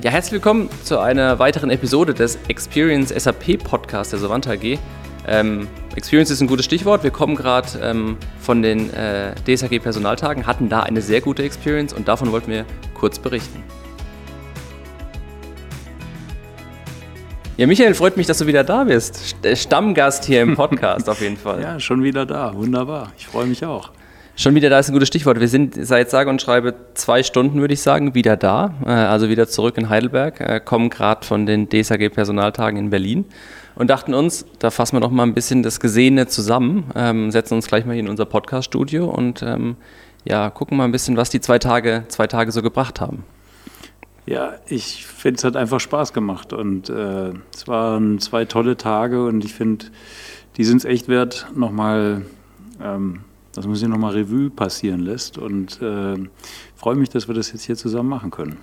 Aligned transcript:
Ja, 0.00 0.12
herzlich 0.12 0.34
willkommen 0.34 0.70
zu 0.84 1.00
einer 1.00 1.40
weiteren 1.40 1.70
Episode 1.70 2.14
des 2.14 2.38
Experience 2.46 3.08
SAP 3.08 3.58
Podcast 3.64 4.12
der 4.12 4.20
Savanta 4.20 4.52
AG. 4.52 4.78
Ähm, 5.26 5.66
Experience 5.96 6.30
ist 6.30 6.40
ein 6.40 6.46
gutes 6.46 6.66
Stichwort. 6.66 7.02
Wir 7.02 7.10
kommen 7.10 7.34
gerade 7.34 7.66
ähm, 7.82 8.16
von 8.38 8.62
den 8.62 8.94
äh, 8.94 9.34
DSAG 9.44 9.82
Personaltagen, 9.82 10.46
hatten 10.46 10.68
da 10.68 10.84
eine 10.84 11.02
sehr 11.02 11.20
gute 11.20 11.42
Experience 11.42 11.92
und 11.92 12.06
davon 12.06 12.30
wollten 12.30 12.48
wir 12.52 12.64
kurz 12.94 13.18
berichten. 13.18 13.64
Ja, 17.56 17.66
Michael, 17.66 17.94
freut 17.94 18.16
mich, 18.16 18.28
dass 18.28 18.38
du 18.38 18.46
wieder 18.46 18.62
da 18.62 18.84
bist. 18.84 19.34
Stammgast 19.54 20.24
hier 20.26 20.42
im 20.42 20.54
Podcast 20.54 21.08
auf 21.08 21.20
jeden 21.20 21.36
Fall. 21.36 21.60
Ja, 21.62 21.80
schon 21.80 22.04
wieder 22.04 22.24
da. 22.24 22.54
Wunderbar. 22.54 23.10
Ich 23.18 23.26
freue 23.26 23.46
mich 23.46 23.64
auch. 23.64 23.90
Schon 24.40 24.54
wieder 24.54 24.70
da 24.70 24.78
ist 24.78 24.88
ein 24.88 24.92
gutes 24.92 25.08
Stichwort. 25.08 25.40
Wir 25.40 25.48
sind 25.48 25.74
seit 25.84 26.10
sage 26.10 26.30
und 26.30 26.40
schreibe 26.40 26.72
zwei 26.94 27.24
Stunden, 27.24 27.60
würde 27.60 27.74
ich 27.74 27.82
sagen, 27.82 28.14
wieder 28.14 28.36
da. 28.36 28.72
Äh, 28.86 28.90
also 28.90 29.28
wieder 29.28 29.48
zurück 29.48 29.76
in 29.76 29.88
Heidelberg. 29.88 30.40
Äh, 30.40 30.60
kommen 30.64 30.90
gerade 30.90 31.26
von 31.26 31.44
den 31.44 31.68
DSAG 31.68 32.08
Personaltagen 32.10 32.78
in 32.78 32.90
Berlin 32.90 33.24
und 33.74 33.90
dachten 33.90 34.14
uns, 34.14 34.46
da 34.60 34.70
fassen 34.70 34.94
wir 34.94 35.00
noch 35.00 35.10
mal 35.10 35.24
ein 35.24 35.34
bisschen 35.34 35.64
das 35.64 35.80
Gesehene 35.80 36.28
zusammen, 36.28 36.84
ähm, 36.94 37.32
setzen 37.32 37.54
uns 37.54 37.66
gleich 37.66 37.84
mal 37.84 37.94
hier 37.94 38.02
in 38.04 38.08
unser 38.08 38.26
Podcast-Studio 38.26 39.06
und 39.06 39.42
ähm, 39.42 39.74
ja, 40.24 40.50
gucken 40.50 40.76
mal 40.76 40.84
ein 40.84 40.92
bisschen, 40.92 41.16
was 41.16 41.30
die 41.30 41.40
zwei 41.40 41.58
Tage, 41.58 42.04
zwei 42.06 42.28
Tage 42.28 42.52
so 42.52 42.62
gebracht 42.62 43.00
haben. 43.00 43.24
Ja, 44.24 44.52
ich 44.68 45.04
finde, 45.04 45.38
es 45.38 45.42
hat 45.42 45.56
einfach 45.56 45.80
Spaß 45.80 46.12
gemacht 46.12 46.52
und 46.52 46.90
äh, 46.90 47.32
es 47.52 47.66
waren 47.66 48.20
zwei 48.20 48.44
tolle 48.44 48.76
Tage 48.76 49.24
und 49.24 49.44
ich 49.44 49.54
finde, 49.54 49.86
die 50.56 50.62
sind 50.62 50.76
es 50.76 50.84
echt 50.84 51.08
wert, 51.08 51.48
nochmal 51.56 52.22
ähm, 52.80 53.24
dass 53.58 53.66
man 53.66 53.74
sich 53.74 53.88
nochmal 53.88 54.14
Revue 54.14 54.50
passieren 54.50 55.00
lässt 55.00 55.36
und 55.36 55.82
äh, 55.82 56.14
freue 56.76 56.94
mich, 56.94 57.08
dass 57.08 57.26
wir 57.26 57.34
das 57.34 57.52
jetzt 57.52 57.64
hier 57.64 57.74
zusammen 57.74 58.08
machen 58.08 58.30
können. 58.30 58.56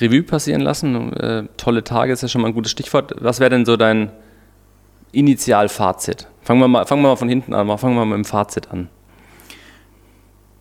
Revue 0.00 0.22
passieren 0.22 0.62
lassen, 0.62 1.12
äh, 1.12 1.46
tolle 1.58 1.84
Tage 1.84 2.12
ist 2.12 2.22
ja 2.22 2.28
schon 2.28 2.40
mal 2.40 2.48
ein 2.48 2.54
gutes 2.54 2.72
Stichwort. 2.72 3.14
Was 3.20 3.38
wäre 3.38 3.50
denn 3.50 3.66
so 3.66 3.76
dein 3.76 4.10
Initialfazit? 5.12 6.26
Fangen 6.40 6.60
wir, 6.60 6.68
mal, 6.68 6.86
fangen 6.86 7.02
wir 7.02 7.08
mal 7.08 7.16
von 7.16 7.28
hinten 7.28 7.52
an, 7.52 7.66
fangen 7.76 7.96
wir 7.96 8.06
mal 8.06 8.16
mit 8.16 8.24
dem 8.24 8.28
Fazit 8.28 8.70
an. 8.70 8.88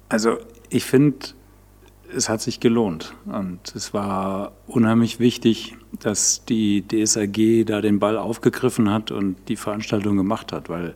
Also 0.09 0.39
ich 0.69 0.83
finde, 0.83 1.27
es 2.13 2.27
hat 2.27 2.41
sich 2.41 2.59
gelohnt 2.59 3.13
und 3.27 3.73
es 3.75 3.93
war 3.93 4.51
unheimlich 4.67 5.21
wichtig, 5.21 5.77
dass 6.01 6.43
die 6.43 6.85
DSAG 6.85 7.65
da 7.65 7.79
den 7.79 7.99
Ball 7.99 8.17
aufgegriffen 8.17 8.91
hat 8.91 9.11
und 9.11 9.37
die 9.47 9.55
Veranstaltung 9.55 10.17
gemacht 10.17 10.51
hat, 10.51 10.67
weil 10.67 10.95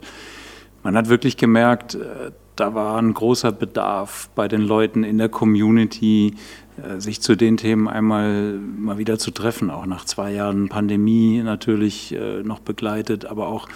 man 0.82 0.96
hat 0.96 1.08
wirklich 1.08 1.36
gemerkt, 1.36 1.94
äh, 1.94 2.32
da 2.56 2.74
war 2.74 2.98
ein 3.00 3.14
großer 3.14 3.52
Bedarf 3.52 4.28
bei 4.34 4.48
den 4.48 4.62
Leuten 4.62 5.04
in 5.04 5.18
der 5.18 5.28
Community, 5.28 6.34
äh, 6.76 7.00
sich 7.00 7.20
zu 7.20 7.36
den 7.36 7.56
Themen 7.56 7.88
einmal 7.88 8.58
mal 8.58 8.98
wieder 8.98 9.18
zu 9.18 9.30
treffen, 9.30 9.70
auch 9.70 9.86
nach 9.86 10.04
zwei 10.04 10.32
Jahren 10.32 10.68
Pandemie 10.68 11.42
natürlich 11.42 12.14
äh, 12.14 12.42
noch 12.42 12.60
begleitet, 12.60 13.24
aber 13.24 13.48
auch 13.48 13.68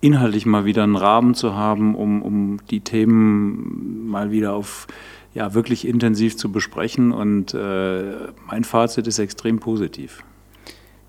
inhaltlich 0.00 0.44
mal 0.44 0.64
wieder 0.64 0.82
einen 0.82 0.96
Rahmen 0.96 1.34
zu 1.34 1.54
haben, 1.54 1.94
um, 1.94 2.22
um 2.22 2.58
die 2.70 2.80
Themen 2.80 4.06
mal 4.06 4.30
wieder 4.30 4.52
auf 4.52 4.86
ja, 5.32 5.54
wirklich 5.54 5.86
intensiv 5.86 6.36
zu 6.36 6.52
besprechen. 6.52 7.10
Und 7.10 7.54
äh, 7.54 8.14
mein 8.46 8.64
Fazit 8.64 9.06
ist 9.06 9.18
extrem 9.18 9.58
positiv. 9.58 10.22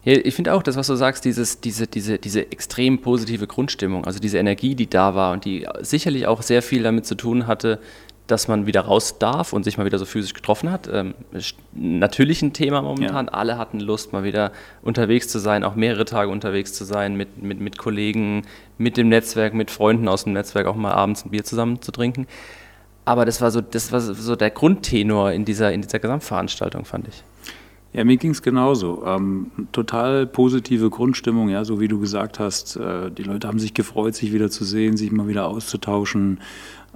Ja, 0.06 0.14
ich 0.14 0.36
finde 0.36 0.54
auch, 0.54 0.62
das, 0.62 0.78
was 0.78 0.86
du 0.88 0.96
sagst, 0.96 1.26
dieses, 1.26 1.62
diese, 1.62 1.88
diese, 1.88 2.20
diese 2.20 2.52
extrem 2.52 3.02
positive 3.02 3.48
Grundstimmung, 3.48 4.06
also 4.06 4.20
diese 4.20 4.38
Energie, 4.38 4.76
die 4.76 4.88
da 4.88 5.16
war 5.16 5.34
und 5.34 5.46
die 5.46 5.68
sicherlich 5.82 6.28
auch 6.28 6.44
sehr 6.44 6.62
viel 6.62 6.84
damit 6.84 7.08
zu 7.08 7.16
tun 7.16 7.48
hatte, 7.48 7.80
dass 8.28 8.48
man 8.48 8.66
wieder 8.66 8.82
raus 8.82 9.20
darf 9.20 9.54
und 9.54 9.64
sich 9.64 9.78
mal 9.78 9.86
wieder 9.86 10.00
so 10.00 10.06
physisch 10.06 10.34
getroffen 10.34 10.72
hat. 10.72 10.88
Ähm, 10.92 11.14
natürlich 11.74 12.42
ein 12.42 12.54
Thema 12.54 12.82
momentan. 12.82 13.28
Ja. 13.28 13.34
Alle 13.34 13.58
hatten 13.58 13.80
Lust, 13.80 14.14
mal 14.14 14.24
wieder 14.24 14.52
unterwegs 14.82 15.28
zu 15.28 15.40
sein, 15.40 15.64
auch 15.64 15.76
mehrere 15.76 16.06
Tage 16.06 16.32
unterwegs 16.32 16.74
zu 16.74 16.86
sein, 16.86 17.16
mit, 17.16 17.42
mit, 17.42 17.60
mit 17.60 17.78
Kollegen, 17.78 18.44
mit 18.78 18.98
dem 18.98 19.10
Netzwerk, 19.10 19.54
mit 19.54 19.70
Freunden 19.70 20.08
aus 20.08 20.24
dem 20.24 20.34
Netzwerk 20.34 20.66
auch 20.68 20.76
mal 20.76 20.94
abends 20.94 21.26
ein 21.26 21.32
Bier 21.32 21.44
zusammen 21.44 21.82
zu 21.82 21.92
trinken. 21.92 22.28
Aber 23.06 23.26
das 23.26 23.42
war 23.42 23.52
so, 23.52 23.62
das 23.62 23.92
war 23.92 24.02
so 24.02 24.36
der 24.36 24.50
Grundtenor 24.50 25.32
in 25.32 25.46
dieser, 25.46 25.72
in 25.72 25.82
dieser 25.82 26.00
Gesamtveranstaltung, 26.00 26.86
fand 26.86 27.08
ich. 27.08 27.24
Ja, 27.96 28.04
mir 28.04 28.18
ging 28.18 28.32
es 28.32 28.42
genauso. 28.42 29.04
Ähm, 29.06 29.52
total 29.72 30.28
positive 30.28 30.90
Grundstimmung, 30.90 31.48
ja, 31.48 31.64
so 31.64 31.80
wie 31.80 31.88
du 31.88 31.98
gesagt 31.98 32.40
hast. 32.40 32.76
Äh, 32.76 33.10
die 33.10 33.24
Leute 33.24 33.48
haben 33.48 33.58
sich 33.58 33.74
gefreut, 33.74 34.16
sich 34.16 34.34
wieder 34.34 34.50
zu 34.50 34.66
sehen, 34.66 34.98
sich 34.98 35.14
mal 35.14 35.30
wieder 35.30 35.48
auszutauschen. 35.48 36.42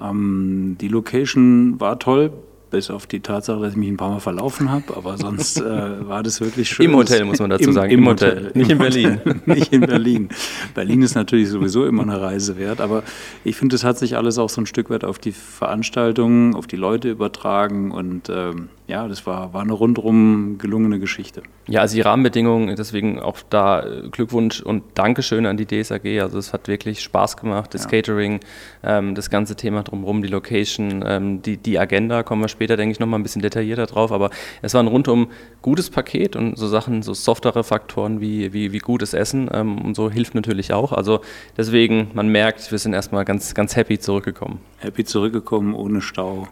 Ähm, 0.01 0.75
die 0.81 0.89
Location 0.89 1.79
war 1.79 1.99
toll, 1.99 2.33
bis 2.69 2.91
auf 2.91 3.07
die 3.07 3.21
Tatsache, 3.21 3.61
dass 3.61 3.71
ich 3.71 3.77
mich 3.77 3.87
ein 3.87 3.95
paar 3.95 4.09
Mal 4.09 4.19
verlaufen 4.19 4.69
habe, 4.69 4.97
aber 4.97 5.17
sonst 5.17 5.61
äh, 5.61 5.63
war 6.07 6.21
das 6.21 6.41
wirklich 6.41 6.69
schön. 6.69 6.87
Im 6.87 6.95
Hotel 6.97 7.23
muss 7.23 7.39
man 7.39 7.49
dazu 7.49 7.69
Im, 7.69 7.73
sagen. 7.73 7.91
Im, 7.91 8.05
Hotel, 8.05 8.47
Hotel. 8.47 8.51
nicht 8.55 8.69
in 8.69 8.77
Berlin. 8.77 9.21
nicht 9.45 9.71
in 9.71 9.81
Berlin. 9.81 10.29
Berlin 10.75 11.01
ist 11.01 11.15
natürlich 11.15 11.47
sowieso 11.47 11.85
immer 11.85 12.03
eine 12.03 12.19
Reise 12.19 12.57
wert, 12.57 12.81
aber 12.81 13.03
ich 13.45 13.55
finde, 13.55 13.77
es 13.77 13.85
hat 13.85 13.97
sich 13.97 14.17
alles 14.17 14.37
auch 14.37 14.49
so 14.49 14.59
ein 14.59 14.65
Stück 14.65 14.89
weit 14.89 15.05
auf 15.05 15.17
die 15.17 15.31
Veranstaltungen, 15.31 16.55
auf 16.55 16.67
die 16.67 16.75
Leute 16.75 17.09
übertragen 17.09 17.91
und 17.91 18.29
ähm, 18.29 18.67
ja, 18.89 19.07
das 19.07 19.27
war, 19.27 19.53
war 19.53 19.61
eine 19.61 19.73
rundherum 19.73 20.57
gelungene 20.57 20.99
Geschichte. 20.99 21.43
Ja, 21.67 21.81
also 21.81 21.93
die 21.93 22.01
Rahmenbedingungen, 22.01 22.75
deswegen 22.75 23.19
auch 23.19 23.37
da 23.47 23.83
äh, 23.83 24.09
Glückwunsch 24.09 24.61
und 24.61 24.83
Dankeschön 24.95 25.45
an 25.45 25.57
die 25.57 25.67
DSAG. 25.67 26.19
Also 26.19 26.39
es 26.39 26.53
hat 26.53 26.67
wirklich 26.67 27.01
Spaß 27.01 27.37
gemacht, 27.37 27.75
das 27.75 27.83
ja. 27.83 27.89
Catering, 27.91 28.39
ähm, 28.81 29.13
das 29.13 29.29
ganze 29.29 29.55
Thema 29.55 29.83
drumherum, 29.83 30.23
die 30.23 30.27
Location, 30.27 31.03
ähm, 31.05 31.41
die, 31.43 31.57
die 31.57 31.77
Agenda, 31.77 32.23
kommen 32.23 32.41
wir 32.41 32.47
später, 32.47 32.77
denke 32.77 32.93
ich, 32.93 32.99
nochmal 32.99 33.19
ein 33.19 33.23
bisschen 33.23 33.43
detaillierter 33.43 33.85
drauf. 33.85 34.11
Aber 34.11 34.31
es 34.63 34.73
war 34.73 34.81
ein 34.81 34.87
rundum 34.87 35.27
gutes 35.61 35.91
Paket 35.91 36.35
und 36.35 36.57
so 36.57 36.67
Sachen, 36.67 37.03
so 37.03 37.13
softere 37.13 37.63
Faktoren 37.63 38.21
wie, 38.21 38.53
wie, 38.53 38.71
wie 38.71 38.79
gutes 38.79 39.13
Essen 39.13 39.51
ähm, 39.53 39.77
und 39.79 39.95
so 39.95 40.09
hilft 40.09 40.33
natürlich 40.33 40.73
auch. 40.73 40.93
Also 40.93 41.21
deswegen, 41.55 42.09
man 42.15 42.29
merkt, 42.29 42.71
wir 42.71 42.79
sind 42.79 42.93
erstmal 42.93 43.23
ganz, 43.23 43.53
ganz 43.53 43.75
happy 43.75 43.99
zurückgekommen. 43.99 44.61
Happy 44.79 45.05
zurückgekommen, 45.05 45.75
ohne 45.75 46.01
Stau 46.01 46.47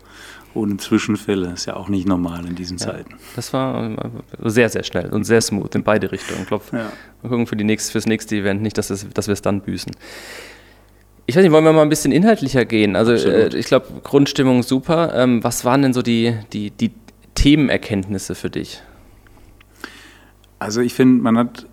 ohne 0.58 0.78
Zwischenfälle. 0.78 1.54
Ist 1.54 1.66
ja 1.66 1.76
auch 1.76 1.88
nicht 1.88 2.08
normal 2.08 2.46
in 2.46 2.56
diesen 2.56 2.78
ja, 2.78 2.88
Zeiten. 2.88 3.16
Das 3.36 3.54
war 3.54 3.92
äh, 3.92 4.50
sehr, 4.50 4.70
sehr 4.70 4.84
schnell 4.84 5.10
und 5.10 5.24
sehr 5.24 5.42
smooth 5.42 5.74
in 5.76 5.84
beide 5.84 6.12
Richtungen. 6.12 6.42
Ich 6.42 6.48
glaube, 6.48 6.66
ja. 6.72 6.92
wir 7.22 7.30
gucken 7.30 7.48
für 7.48 7.56
die 7.56 7.64
nächste, 7.64 7.92
fürs 7.92 8.06
nächste 8.06 8.36
Event 8.36 8.62
nicht, 8.62 8.78
dass, 8.78 8.90
es, 8.90 9.08
dass 9.14 9.28
wir 9.28 9.34
es 9.34 9.42
dann 9.42 9.62
büßen. 9.62 9.94
Ich 11.26 11.36
weiß 11.36 11.44
nicht, 11.44 11.52
wollen 11.52 11.66
wir 11.66 11.74
mal 11.74 11.82
ein 11.82 11.90
bisschen 11.90 12.12
inhaltlicher 12.12 12.66
gehen? 12.66 12.96
Also 12.96 13.12
äh, 13.12 13.56
ich 13.56 13.68
glaube, 13.68 13.88
Grundstimmung 14.04 14.64
super. 14.64 15.14
Ähm, 15.14 15.44
was 15.44 15.66
waren 15.66 15.82
denn 15.82 15.94
so 15.94 16.02
die, 16.02 16.36
die, 16.54 16.72
die 16.72 16.92
Themenerkenntnisse 17.36 18.34
für 18.34 18.50
dich? 18.50 18.82
Also 20.60 20.82
ich 20.82 20.94
finde, 20.94 21.22
man 21.22 21.38
hat 21.38 21.68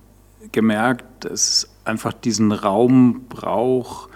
gemerkt, 0.52 1.24
dass 1.24 1.68
einfach 1.84 2.12
diesen 2.12 2.52
Raum 2.52 3.26
braucht, 3.28 4.10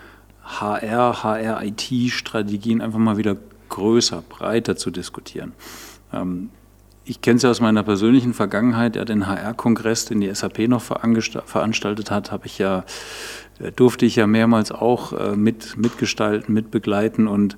HR, 0.44 1.22
HR-IT-Strategien 1.22 2.80
einfach 2.80 2.98
mal 2.98 3.16
wieder 3.16 3.36
größer, 3.68 4.22
breiter 4.28 4.76
zu 4.76 4.90
diskutieren. 4.90 5.52
Ähm, 6.12 6.50
ich 7.04 7.22
kenne 7.22 7.38
es 7.38 7.42
ja 7.42 7.50
aus 7.50 7.60
meiner 7.60 7.82
persönlichen 7.82 8.34
Vergangenheit, 8.34 8.96
ja, 8.96 9.04
den 9.04 9.26
HR-Kongress, 9.26 10.04
den 10.04 10.20
die 10.20 10.32
SAP 10.34 10.68
noch 10.68 10.82
veranstaltet 10.82 12.10
hat, 12.10 12.30
habe 12.30 12.46
ich 12.46 12.58
ja, 12.58 12.84
äh, 13.60 13.72
durfte 13.72 14.04
ich 14.04 14.16
ja 14.16 14.26
mehrmals 14.26 14.72
auch 14.72 15.12
äh, 15.12 15.34
mit, 15.34 15.76
mitgestalten, 15.78 16.52
mitbegleiten 16.54 17.26
und 17.26 17.56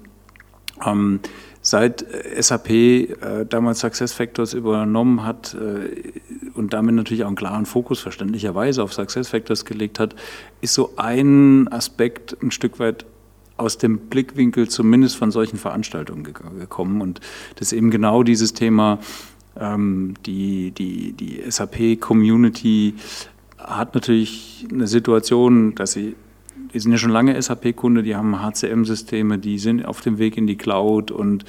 ähm, 0.86 1.20
seit 1.62 2.06
SAP 2.38 2.70
äh, 2.70 3.44
damals 3.48 3.80
SuccessFactors 3.80 4.54
übernommen 4.54 5.24
hat 5.24 5.54
äh, 5.54 6.12
und 6.54 6.72
damit 6.72 6.94
natürlich 6.94 7.24
auch 7.24 7.28
einen 7.28 7.36
klaren 7.36 7.66
Fokus 7.66 8.00
verständlicherweise 8.00 8.82
auf 8.82 8.94
SuccessFactors 8.94 9.64
gelegt 9.64 9.98
hat, 9.98 10.14
ist 10.60 10.74
so 10.74 10.94
ein 10.96 11.68
Aspekt 11.70 12.36
ein 12.42 12.50
Stück 12.50 12.78
weit 12.78 13.04
aus 13.60 13.78
dem 13.78 13.98
Blickwinkel 13.98 14.68
zumindest 14.68 15.16
von 15.16 15.30
solchen 15.30 15.58
Veranstaltungen 15.58 16.24
gekommen. 16.24 17.00
Und 17.00 17.20
das 17.56 17.68
ist 17.68 17.72
eben 17.72 17.90
genau 17.90 18.22
dieses 18.22 18.54
Thema, 18.54 18.98
ähm, 19.58 20.14
die, 20.26 20.70
die, 20.72 21.12
die 21.12 21.42
SAP-Community 21.48 22.94
hat 23.58 23.94
natürlich 23.94 24.66
eine 24.72 24.86
Situation, 24.86 25.74
dass 25.74 25.92
sie, 25.92 26.16
die 26.72 26.78
sind 26.78 26.92
ja 26.92 26.98
schon 26.98 27.10
lange 27.10 27.40
SAP-Kunde, 27.40 28.02
die 28.02 28.16
haben 28.16 28.40
HCM-Systeme, 28.40 29.38
die 29.38 29.58
sind 29.58 29.84
auf 29.84 30.00
dem 30.00 30.18
Weg 30.18 30.38
in 30.38 30.46
die 30.46 30.56
Cloud 30.56 31.10
und 31.10 31.44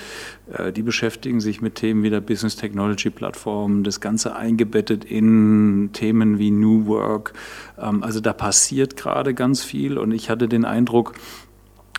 äh, 0.52 0.74
die 0.74 0.82
beschäftigen 0.82 1.40
sich 1.40 1.62
mit 1.62 1.76
Themen 1.76 2.04
wie 2.04 2.10
der 2.10 2.22
Business 2.22 2.58
Technology 2.58 3.10
Plattform, 3.10 3.84
das 3.84 4.02
Ganze 4.02 4.36
eingebettet 4.36 5.06
in 5.06 5.92
Themen 5.94 6.40
wie 6.40 6.52
New 6.52 6.88
Work. 6.88 7.34
Ähm, 7.80 8.04
also 8.04 8.20
da 8.20 8.34
passiert 8.34 8.98
gerade 8.98 9.34
ganz 9.34 9.64
viel 9.64 9.98
und 9.98 10.12
ich 10.12 10.30
hatte 10.30 10.50
den 10.50 10.66
Eindruck, 10.66 11.14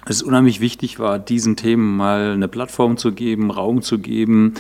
es 0.07 0.23
unheimlich 0.23 0.61
wichtig 0.61 0.99
war, 0.99 1.19
diesen 1.19 1.57
Themen 1.57 1.97
mal 1.97 2.33
eine 2.33 2.49
Plattform 2.49 2.97
zu 2.97 3.13
geben, 3.13 3.51
Raum 3.51 3.83
zu 3.83 3.99
geben, 3.99 4.55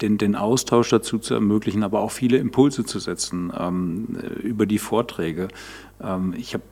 den, 0.00 0.18
den 0.18 0.36
Austausch 0.36 0.90
dazu 0.90 1.18
zu 1.18 1.34
ermöglichen, 1.34 1.82
aber 1.82 2.00
auch 2.00 2.10
viele 2.10 2.38
Impulse 2.38 2.84
zu 2.84 2.98
setzen 2.98 3.52
ähm, 3.58 4.16
über 4.42 4.66
die 4.66 4.78
Vorträge. 4.78 5.48
Ähm, 6.02 6.34
ich 6.36 6.54
habe 6.54 6.64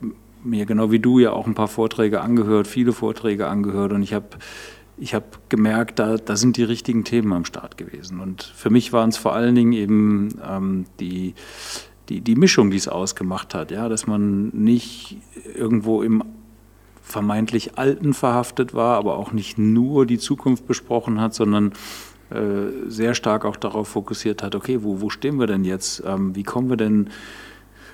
mir 0.43 0.65
genau 0.65 0.91
wie 0.91 0.99
du 0.99 1.19
ja 1.19 1.31
auch 1.31 1.47
ein 1.47 1.55
paar 1.55 1.67
Vorträge 1.67 2.21
angehört, 2.21 2.67
viele 2.67 2.91
Vorträge 2.91 3.47
angehört 3.47 3.93
und 3.93 4.03
ich 4.03 4.13
habe 4.13 4.27
ich 4.97 5.15
habe 5.15 5.25
gemerkt, 5.49 5.97
da, 5.97 6.17
da 6.17 6.35
sind 6.35 6.55
die 6.55 6.63
richtigen 6.63 7.03
Themen 7.03 7.33
am 7.33 7.45
Start 7.45 7.77
gewesen. 7.77 8.19
Und 8.19 8.43
für 8.43 8.69
mich 8.69 8.93
waren 8.93 9.09
es 9.09 9.17
vor 9.17 9.33
allen 9.33 9.55
Dingen 9.55 9.73
eben 9.73 10.29
ähm, 10.47 10.85
die, 10.99 11.33
die, 12.09 12.21
die 12.21 12.35
Mischung, 12.35 12.69
die 12.69 12.77
es 12.77 12.87
ausgemacht 12.87 13.55
hat, 13.55 13.71
ja, 13.71 13.89
dass 13.89 14.05
man 14.05 14.49
nicht 14.49 15.17
irgendwo 15.55 16.03
im 16.03 16.23
vermeintlich 17.03 17.77
Alten 17.77 18.13
verhaftet 18.13 18.73
war, 18.73 18.97
aber 18.97 19.17
auch 19.17 19.33
nicht 19.33 19.57
nur 19.57 20.05
die 20.05 20.17
Zukunft 20.17 20.65
besprochen 20.65 21.21
hat, 21.21 21.35
sondern 21.35 21.73
äh, 22.31 22.89
sehr 22.89 23.13
stark 23.13 23.45
auch 23.45 23.57
darauf 23.57 23.89
fokussiert 23.89 24.41
hat, 24.41 24.55
okay, 24.55 24.79
wo, 24.81 25.01
wo 25.01 25.09
stehen 25.09 25.37
wir 25.37 25.45
denn 25.45 25.65
jetzt? 25.65 26.01
Ähm, 26.05 26.35
wie 26.35 26.43
kommen 26.43 26.69
wir 26.69 26.77
denn 26.77 27.09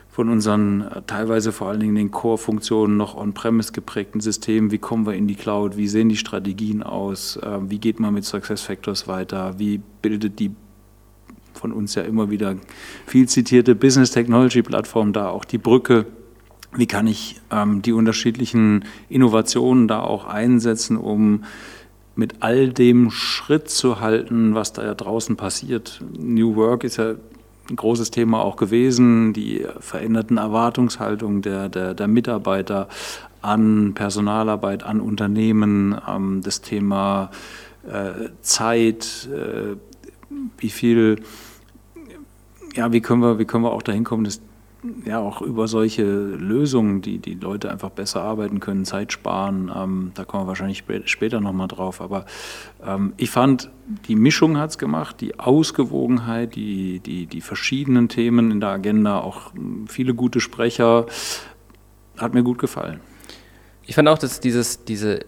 von 0.09 0.29
unseren 0.29 0.81
äh, 0.81 1.01
teilweise 1.07 1.51
vor 1.51 1.69
allen 1.69 1.79
Dingen 1.79 1.95
den 1.95 2.11
Core-Funktionen 2.11 2.95
noch 2.95 3.15
on-premise 3.15 3.71
geprägten 3.71 4.21
Systemen, 4.21 4.71
wie 4.71 4.77
kommen 4.77 5.05
wir 5.05 5.13
in 5.13 5.27
die 5.27 5.35
Cloud, 5.35 5.75
wie 5.75 5.87
sehen 5.87 6.09
die 6.09 6.17
Strategien 6.17 6.83
aus, 6.83 7.37
äh, 7.37 7.57
wie 7.63 7.79
geht 7.79 7.99
man 7.99 8.13
mit 8.13 8.25
SuccessFactors 8.25 9.07
weiter, 9.07 9.57
wie 9.57 9.81
bildet 10.01 10.39
die 10.39 10.51
von 11.53 11.73
uns 11.73 11.95
ja 11.95 12.03
immer 12.03 12.29
wieder 12.29 12.55
viel 13.05 13.27
zitierte 13.27 13.75
Business 13.75 14.11
Technology 14.11 14.61
Plattform 14.61 15.11
da 15.11 15.29
auch 15.29 15.43
die 15.43 15.57
Brücke 15.57 16.05
wie 16.75 16.87
kann 16.87 17.07
ich 17.07 17.41
ähm, 17.51 17.81
die 17.81 17.93
unterschiedlichen 17.93 18.85
Innovationen 19.09 19.87
da 19.87 20.01
auch 20.01 20.25
einsetzen, 20.25 20.97
um 20.97 21.43
mit 22.15 22.35
all 22.41 22.69
dem 22.69 23.11
Schritt 23.11 23.69
zu 23.69 24.01
halten, 24.01 24.53
was 24.53 24.73
da 24.73 24.83
ja 24.83 24.93
draußen 24.93 25.37
passiert. 25.37 26.01
New 26.17 26.55
Work 26.55 26.83
ist 26.83 26.97
ja 26.97 27.15
ein 27.69 27.75
großes 27.75 28.11
Thema 28.11 28.41
auch 28.41 28.55
gewesen, 28.55 29.33
die 29.33 29.65
veränderten 29.79 30.37
Erwartungshaltungen 30.37 31.41
der, 31.41 31.69
der, 31.69 31.93
der 31.93 32.07
Mitarbeiter 32.07 32.89
an 33.41 33.93
Personalarbeit, 33.93 34.83
an 34.83 34.99
Unternehmen, 34.99 35.95
ähm, 36.07 36.41
das 36.43 36.61
Thema 36.61 37.31
äh, 37.87 38.29
Zeit, 38.41 39.29
äh, 39.31 39.77
wie 40.57 40.69
viel, 40.69 41.21
ja, 42.75 42.91
wie 42.91 43.01
können 43.01 43.21
wir, 43.21 43.39
wie 43.39 43.45
können 43.45 43.63
wir 43.63 43.71
auch 43.71 43.81
dahin 43.81 44.03
kommen, 44.03 44.25
dass 44.25 44.41
ja 45.05 45.19
auch 45.19 45.41
über 45.41 45.67
solche 45.67 46.03
Lösungen, 46.03 47.01
die 47.01 47.19
die 47.19 47.33
Leute 47.33 47.69
einfach 47.71 47.89
besser 47.89 48.21
arbeiten 48.21 48.59
können, 48.59 48.85
Zeit 48.85 49.11
sparen. 49.11 49.71
Ähm, 49.75 50.11
da 50.13 50.25
kommen 50.25 50.43
wir 50.43 50.47
wahrscheinlich 50.47 50.83
später 51.05 51.41
nochmal 51.41 51.67
drauf. 51.67 52.01
Aber 52.01 52.25
ähm, 52.85 53.13
ich 53.17 53.29
fand, 53.29 53.69
die 54.07 54.15
Mischung 54.15 54.57
hat 54.57 54.71
es 54.71 54.77
gemacht, 54.77 55.21
die 55.21 55.39
Ausgewogenheit, 55.39 56.55
die, 56.55 56.99
die, 56.99 57.25
die 57.25 57.41
verschiedenen 57.41 58.07
Themen 58.07 58.51
in 58.51 58.59
der 58.59 58.69
Agenda, 58.69 59.19
auch 59.19 59.53
hm, 59.53 59.87
viele 59.87 60.13
gute 60.13 60.39
Sprecher, 60.39 61.05
hat 62.17 62.33
mir 62.33 62.43
gut 62.43 62.57
gefallen. 62.57 62.99
Ich 63.85 63.95
fand 63.95 64.07
auch, 64.07 64.17
dass 64.17 64.39
dieses, 64.39 64.85
diese 64.85 65.25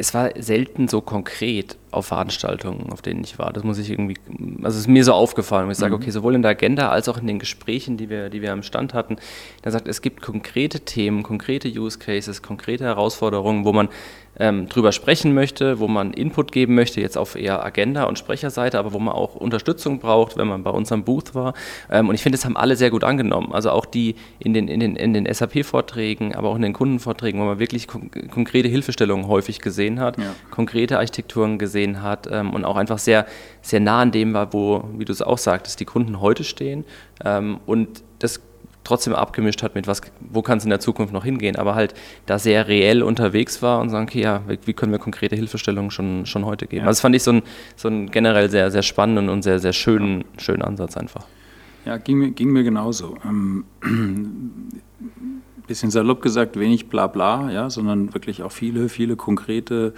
es 0.00 0.14
war 0.14 0.30
selten 0.38 0.88
so 0.88 1.02
konkret 1.02 1.76
auf 1.92 2.06
Veranstaltungen, 2.06 2.92
auf 2.92 3.02
denen 3.02 3.22
ich 3.24 3.38
war. 3.38 3.52
Das 3.52 3.64
muss 3.64 3.78
ich 3.78 3.90
irgendwie, 3.90 4.16
also 4.62 4.76
es 4.76 4.82
ist 4.82 4.88
mir 4.88 5.04
so 5.04 5.12
aufgefallen, 5.12 5.66
wo 5.66 5.72
ich 5.72 5.78
mhm. 5.78 5.82
sage, 5.82 5.94
okay, 5.94 6.10
sowohl 6.10 6.34
in 6.34 6.42
der 6.42 6.52
Agenda 6.52 6.90
als 6.90 7.08
auch 7.08 7.18
in 7.18 7.26
den 7.26 7.38
Gesprächen, 7.38 7.96
die 7.96 8.08
wir, 8.08 8.30
die 8.30 8.42
wir 8.42 8.52
am 8.52 8.62
Stand 8.62 8.94
hatten, 8.94 9.16
da 9.62 9.70
sagt, 9.70 9.88
es 9.88 10.02
gibt 10.02 10.22
konkrete 10.22 10.80
Themen, 10.80 11.22
konkrete 11.22 11.68
Use 11.68 11.98
Cases, 11.98 12.42
konkrete 12.42 12.84
Herausforderungen, 12.84 13.64
wo 13.64 13.72
man 13.72 13.88
ähm, 14.38 14.68
drüber 14.68 14.92
sprechen 14.92 15.34
möchte, 15.34 15.80
wo 15.80 15.88
man 15.88 16.12
Input 16.12 16.52
geben 16.52 16.74
möchte, 16.74 17.00
jetzt 17.00 17.18
auf 17.18 17.34
eher 17.34 17.64
Agenda- 17.64 18.04
und 18.04 18.18
Sprecherseite, 18.18 18.78
aber 18.78 18.92
wo 18.92 18.98
man 18.98 19.14
auch 19.14 19.34
Unterstützung 19.34 19.98
braucht, 19.98 20.36
wenn 20.36 20.48
man 20.48 20.62
bei 20.62 20.70
uns 20.70 20.92
am 20.92 21.04
Booth 21.04 21.34
war. 21.34 21.54
Ähm, 21.90 22.08
und 22.08 22.14
ich 22.14 22.22
finde, 22.22 22.38
das 22.38 22.44
haben 22.44 22.56
alle 22.56 22.76
sehr 22.76 22.90
gut 22.90 23.04
angenommen. 23.04 23.52
Also 23.52 23.70
auch 23.70 23.84
die 23.84 24.14
in 24.38 24.54
den, 24.54 24.68
in 24.68 24.80
den, 24.80 24.96
in 24.96 25.12
den 25.12 25.32
SAP-Vorträgen, 25.32 26.34
aber 26.34 26.48
auch 26.48 26.56
in 26.56 26.62
den 26.62 26.72
Kundenvorträgen, 26.72 27.40
wo 27.40 27.44
man 27.44 27.58
wirklich 27.58 27.86
kon 27.86 28.10
konkrete 28.30 28.68
Hilfestellungen 28.68 29.28
häufig 29.28 29.60
gesehen 29.60 30.00
hat, 30.00 30.18
ja. 30.18 30.34
konkrete 30.50 30.98
Architekturen 30.98 31.58
gesehen 31.58 31.79
hat 32.02 32.28
ähm, 32.30 32.52
und 32.52 32.64
auch 32.64 32.76
einfach 32.76 32.98
sehr, 32.98 33.26
sehr 33.62 33.80
nah 33.80 34.00
an 34.00 34.12
dem 34.12 34.34
war, 34.34 34.52
wo, 34.52 34.84
wie 34.96 35.04
du 35.04 35.12
es 35.12 35.22
auch 35.22 35.38
sagtest, 35.38 35.80
die 35.80 35.84
Kunden 35.84 36.20
heute 36.20 36.44
stehen. 36.44 36.84
Ähm, 37.24 37.58
und 37.66 38.02
das 38.18 38.40
trotzdem 38.84 39.14
abgemischt 39.14 39.62
hat 39.62 39.74
mit 39.74 39.86
was, 39.86 40.00
wo 40.20 40.42
kann 40.42 40.58
es 40.58 40.64
in 40.64 40.70
der 40.70 40.80
Zukunft 40.80 41.12
noch 41.12 41.24
hingehen, 41.24 41.56
aber 41.56 41.74
halt 41.74 41.94
da 42.26 42.38
sehr 42.38 42.66
reell 42.66 43.02
unterwegs 43.02 43.62
war 43.62 43.80
und 43.80 43.90
sagen, 43.90 44.06
okay, 44.08 44.22
ja, 44.22 44.42
wie 44.64 44.72
können 44.72 44.92
wir 44.92 44.98
konkrete 44.98 45.36
Hilfestellungen 45.36 45.90
schon, 45.90 46.26
schon 46.26 46.44
heute 46.44 46.66
geben. 46.66 46.82
Ja. 46.82 46.88
Also 46.88 46.98
das 46.98 47.00
fand 47.00 47.14
ich 47.14 47.22
so 47.22 47.32
ein, 47.32 47.42
so 47.76 47.88
ein 47.88 48.10
generell 48.10 48.50
sehr, 48.50 48.70
sehr 48.70 48.82
spannenden 48.82 49.28
und 49.28 49.42
sehr, 49.42 49.58
sehr 49.58 49.72
schönen, 49.72 50.24
schönen 50.38 50.62
Ansatz 50.62 50.96
einfach. 50.96 51.26
Ja, 51.84 51.96
ging 51.96 52.18
mir, 52.18 52.30
ging 52.30 52.50
mir 52.50 52.62
genauso. 52.62 53.16
Ähm, 53.24 53.64
bisschen 55.66 55.90
salopp 55.90 56.20
gesagt, 56.20 56.58
wenig 56.58 56.88
Blabla, 56.88 57.50
ja, 57.52 57.70
sondern 57.70 58.12
wirklich 58.12 58.42
auch 58.42 58.50
viele, 58.50 58.88
viele 58.88 59.14
konkrete 59.14 59.94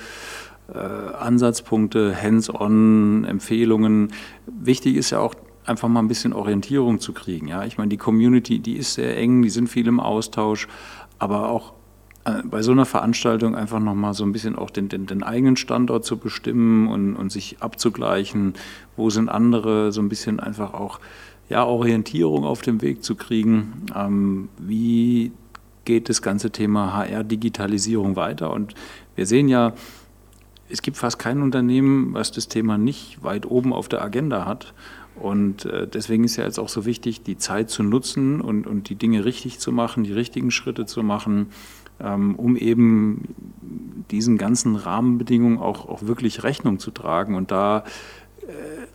Ansatzpunkte, 0.79 2.21
Hands-on, 2.21 3.25
Empfehlungen. 3.25 4.13
Wichtig 4.47 4.97
ist 4.97 5.11
ja 5.11 5.21
auch, 5.21 5.35
einfach 5.65 5.89
mal 5.89 6.01
ein 6.01 6.09
bisschen 6.09 6.33
Orientierung 6.33 7.01
zu 7.01 7.13
kriegen. 7.13 7.49
Ja, 7.49 7.65
ich 7.65 7.79
meine, 7.79 7.89
die 7.89 7.97
Community, 7.97 8.59
die 8.59 8.77
ist 8.77 8.95
sehr 8.95 9.17
eng, 9.17 9.43
die 9.43 9.51
sind 9.51 9.69
viel 9.69 9.87
im 9.87 10.01
Austausch, 10.01 10.67
aber 11.19 11.49
auch 11.49 11.73
äh, 12.25 12.43
bei 12.45 12.63
so 12.63 12.73
einer 12.73 12.85
Veranstaltung 12.85 13.55
einfach 13.55 13.81
nochmal 13.81 14.15
so 14.15 14.25
ein 14.25 14.33
bisschen 14.33 14.57
auch 14.57 14.71
den, 14.71 14.89
den, 14.89 15.07
den 15.07 15.23
eigenen 15.23 15.57
Standort 15.57 16.05
zu 16.05 16.17
bestimmen 16.19 16.89
und, 16.89 17.15
und 17.17 17.31
sich 17.31 17.57
abzugleichen, 17.61 18.55
wo 18.97 19.11
sind 19.11 19.29
andere, 19.29 19.93
so 19.93 20.01
ein 20.01 20.09
bisschen 20.09 20.41
einfach 20.41 20.75
auch 20.75 21.01
ja, 21.49 21.65
Orientierung 21.65 22.45
auf 22.45 22.63
dem 22.63 22.81
Weg 22.83 23.03
zu 23.03 23.15
kriegen. 23.15 23.87
Ähm, 23.95 24.49
wie 24.59 25.33
geht 25.85 26.09
das 26.09 26.23
ganze 26.23 26.51
Thema 26.51 26.95
HR-Digitalisierung 26.95 28.17
weiter? 28.17 28.53
Und 28.53 28.75
wir 29.17 29.27
sehen 29.27 29.49
ja, 29.49 29.75
es 30.73 30.83
gibt 30.83 30.97
fast 30.97 31.19
kein 31.19 31.43
Unternehmen, 31.43 32.15
was 32.15 32.33
das 32.33 32.49
Thema 32.49 32.79
nicht 32.79 33.23
weit 33.23 33.47
oben 33.47 33.73
auf 33.73 33.89
der 33.89 34.03
Agenda 34.03 34.47
hat. 34.47 34.73
Und 35.15 35.67
äh, 35.67 35.87
deswegen 35.87 36.25
ist 36.25 36.37
ja 36.37 36.45
jetzt 36.45 36.59
auch 36.59 36.71
so 36.71 36.87
wichtig, 36.87 37.23
die 37.23 37.37
Zeit 37.37 37.69
zu 37.69 37.83
nutzen 37.83 38.41
und, 38.41 38.67
und 38.67 38.89
die 38.89 38.95
Dinge 38.95 39.25
richtig 39.25 39.59
zu 39.59 39.71
machen, 39.71 40.05
die 40.05 40.13
richtigen 40.13 40.51
Schritte 40.51 40.87
zu 40.87 41.03
machen, 41.03 41.49
ähm, 42.01 42.35
um 42.37 42.57
eben 42.57 43.35
diesen 44.11 44.39
ganzen 44.39 44.75
Rahmenbedingungen 44.75 45.59
auch, 45.59 45.87
auch 45.89 46.03
wirklich 46.07 46.43
Rechnung 46.43 46.79
zu 46.79 46.91
tragen 46.91 47.35
und 47.35 47.51
da 47.51 47.85
äh, 48.41 48.53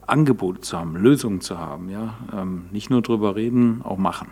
Angebote 0.07 0.61
zu 0.61 0.77
haben, 0.77 0.95
Lösungen 0.95 1.41
zu 1.41 1.59
haben. 1.59 1.89
Ja? 1.89 2.15
Ähm, 2.35 2.65
nicht 2.71 2.89
nur 2.89 3.03
drüber 3.03 3.35
reden, 3.35 3.81
auch 3.83 3.97
machen. 3.97 4.29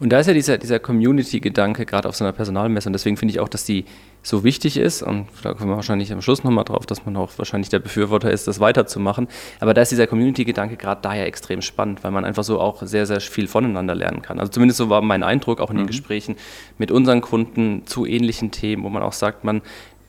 Und 0.00 0.10
da 0.10 0.20
ist 0.20 0.26
ja 0.26 0.34
dieser, 0.34 0.58
dieser 0.58 0.78
Community-Gedanke 0.78 1.86
gerade 1.86 2.08
auf 2.08 2.16
so 2.16 2.24
einer 2.24 2.32
Personalmesse 2.32 2.88
und 2.88 2.92
deswegen 2.92 3.16
finde 3.16 3.32
ich 3.32 3.40
auch, 3.40 3.48
dass 3.48 3.64
die 3.64 3.84
so 4.22 4.44
wichtig 4.44 4.76
ist 4.76 5.02
und 5.02 5.26
da 5.42 5.52
kommen 5.52 5.70
wir 5.70 5.76
wahrscheinlich 5.76 6.12
am 6.12 6.22
Schluss 6.22 6.44
nochmal 6.44 6.64
drauf, 6.64 6.86
dass 6.86 7.04
man 7.04 7.16
auch 7.16 7.30
wahrscheinlich 7.38 7.70
der 7.70 7.80
Befürworter 7.80 8.30
ist, 8.30 8.46
das 8.46 8.60
weiterzumachen. 8.60 9.26
Aber 9.58 9.74
da 9.74 9.82
ist 9.82 9.90
dieser 9.90 10.06
Community-Gedanke 10.06 10.76
gerade 10.76 11.00
daher 11.02 11.26
extrem 11.26 11.60
spannend, 11.60 12.04
weil 12.04 12.12
man 12.12 12.24
einfach 12.24 12.44
so 12.44 12.60
auch 12.60 12.82
sehr, 12.82 13.06
sehr 13.06 13.20
viel 13.20 13.48
voneinander 13.48 13.96
lernen 13.96 14.22
kann. 14.22 14.38
Also 14.38 14.52
zumindest 14.52 14.78
so 14.78 14.88
war 14.88 15.02
mein 15.02 15.24
Eindruck 15.24 15.60
auch 15.60 15.70
in 15.70 15.76
den 15.76 15.84
mhm. 15.84 15.88
Gesprächen 15.88 16.36
mit 16.78 16.92
unseren 16.92 17.20
Kunden 17.20 17.84
zu 17.86 18.06
ähnlichen 18.06 18.52
Themen, 18.52 18.84
wo 18.84 18.88
man 18.88 19.02
auch 19.02 19.12
sagt, 19.12 19.42
man 19.42 19.60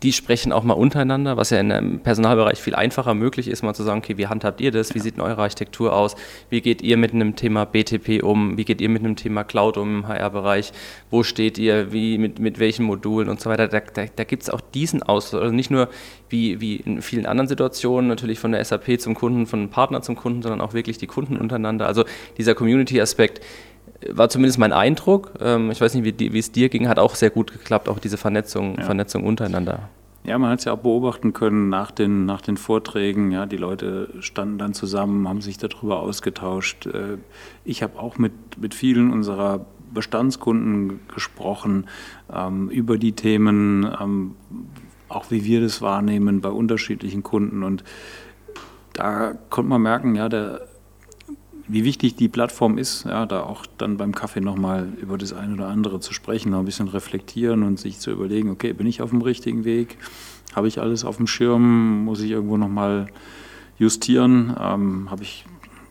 die 0.03 0.11
sprechen 0.11 0.51
auch 0.51 0.63
mal 0.63 0.73
untereinander, 0.73 1.37
was 1.37 1.49
ja 1.49 1.59
im 1.59 1.99
Personalbereich 2.01 2.59
viel 2.59 2.75
einfacher 2.75 3.13
möglich 3.13 3.47
ist, 3.47 3.63
mal 3.63 3.73
zu 3.73 3.83
sagen, 3.83 3.99
okay, 3.99 4.17
wie 4.17 4.27
handhabt 4.27 4.59
ihr 4.59 4.71
das? 4.71 4.93
Wie 4.93 4.99
sieht 4.99 5.17
eure 5.17 5.41
Architektur 5.41 5.95
aus? 5.95 6.15
Wie 6.49 6.59
geht 6.59 6.81
ihr 6.81 6.97
mit 6.97 7.13
einem 7.13 7.37
Thema 7.37 7.65
BTP 7.65 8.21
um? 8.21 8.57
Wie 8.57 8.65
geht 8.65 8.81
ihr 8.81 8.89
mit 8.89 9.03
einem 9.03 9.15
Thema 9.15 9.45
Cloud 9.45 9.77
um 9.77 9.99
im 9.99 10.07
HR-Bereich? 10.07 10.73
Wo 11.09 11.23
steht 11.23 11.57
ihr? 11.57 11.93
Wie, 11.93 12.17
mit, 12.17 12.39
mit 12.39 12.59
welchen 12.59 12.83
Modulen 12.83 13.29
und 13.29 13.39
so 13.39 13.49
weiter? 13.49 13.69
Da, 13.69 13.79
da, 13.79 14.03
da 14.13 14.23
gibt 14.25 14.43
es 14.43 14.49
auch 14.49 14.59
diesen 14.59 15.01
Austausch, 15.03 15.41
also 15.41 15.55
nicht 15.55 15.71
nur 15.71 15.87
wie, 16.27 16.59
wie 16.59 16.77
in 16.77 17.01
vielen 17.01 17.25
anderen 17.25 17.47
Situationen, 17.47 18.09
natürlich 18.09 18.39
von 18.39 18.51
der 18.51 18.63
SAP 18.65 18.99
zum 18.99 19.13
Kunden, 19.13 19.45
von 19.45 19.69
Partner 19.69 20.01
zum 20.01 20.17
Kunden, 20.17 20.41
sondern 20.41 20.59
auch 20.59 20.73
wirklich 20.73 20.97
die 20.97 21.07
Kunden 21.07 21.37
untereinander. 21.37 21.87
Also 21.87 22.03
dieser 22.37 22.55
Community-Aspekt, 22.55 23.41
war 24.09 24.29
zumindest 24.29 24.59
mein 24.59 24.73
Eindruck. 24.73 25.31
Ähm, 25.39 25.71
ich 25.71 25.81
weiß 25.81 25.93
nicht, 25.95 26.05
wie, 26.05 26.33
wie, 26.33 26.39
es 26.39 26.51
dir 26.51 26.69
ging, 26.69 26.87
hat 26.87 26.99
auch 26.99 27.15
sehr 27.15 27.29
gut 27.29 27.51
geklappt, 27.51 27.89
auch 27.89 27.99
diese 27.99 28.17
Vernetzung, 28.17 28.77
ja. 28.77 28.83
Vernetzung 28.83 29.23
untereinander. 29.23 29.89
Ja, 30.25 30.37
man 30.37 30.51
hat 30.51 30.59
es 30.59 30.65
ja 30.65 30.73
auch 30.73 30.79
beobachten 30.79 31.33
können 31.33 31.67
nach 31.67 31.91
den, 31.91 32.25
nach 32.25 32.41
den 32.41 32.55
Vorträgen. 32.55 33.31
Ja, 33.31 33.45
die 33.45 33.57
Leute 33.57 34.09
standen 34.21 34.57
dann 34.57 34.73
zusammen, 34.73 35.27
haben 35.27 35.41
sich 35.41 35.57
darüber 35.57 35.99
ausgetauscht. 35.99 36.85
Äh, 36.85 37.17
ich 37.65 37.83
habe 37.83 37.99
auch 37.99 38.17
mit, 38.17 38.33
mit 38.57 38.73
vielen 38.73 39.11
unserer 39.11 39.65
Bestandskunden 39.93 41.01
gesprochen 41.13 41.87
ähm, 42.33 42.69
über 42.69 42.97
die 42.97 43.11
Themen, 43.11 43.87
ähm, 44.01 44.35
auch 45.09 45.29
wie 45.29 45.43
wir 45.43 45.61
das 45.61 45.81
wahrnehmen 45.81 46.41
bei 46.41 46.49
unterschiedlichen 46.49 47.21
Kunden. 47.21 47.63
Und 47.63 47.83
da 48.93 49.33
konnte 49.49 49.69
man 49.69 49.81
merken, 49.81 50.15
ja, 50.15 50.29
der 50.29 50.61
wie 51.73 51.83
wichtig 51.83 52.15
die 52.15 52.29
Plattform 52.29 52.77
ist, 52.77 53.05
ja, 53.05 53.25
da 53.25 53.41
auch 53.41 53.65
dann 53.77 53.97
beim 53.97 54.13
Kaffee 54.13 54.41
nochmal 54.41 54.89
über 55.01 55.17
das 55.17 55.33
eine 55.33 55.55
oder 55.55 55.67
andere 55.67 55.99
zu 55.99 56.13
sprechen, 56.13 56.51
noch 56.51 56.59
ein 56.59 56.65
bisschen 56.65 56.87
reflektieren 56.87 57.63
und 57.63 57.79
sich 57.79 57.99
zu 57.99 58.11
überlegen, 58.11 58.51
okay, 58.51 58.73
bin 58.73 58.85
ich 58.85 59.01
auf 59.01 59.09
dem 59.09 59.21
richtigen 59.21 59.65
Weg? 59.65 59.97
Habe 60.55 60.67
ich 60.67 60.79
alles 60.79 61.03
auf 61.03 61.17
dem 61.17 61.25
Schirm? 61.25 62.05
Muss 62.05 62.21
ich 62.21 62.29
irgendwo 62.29 62.57
nochmal 62.57 63.07
justieren? 63.79 64.55
Ähm, 64.59 65.09
Habe 65.09 65.23
ich 65.23 65.45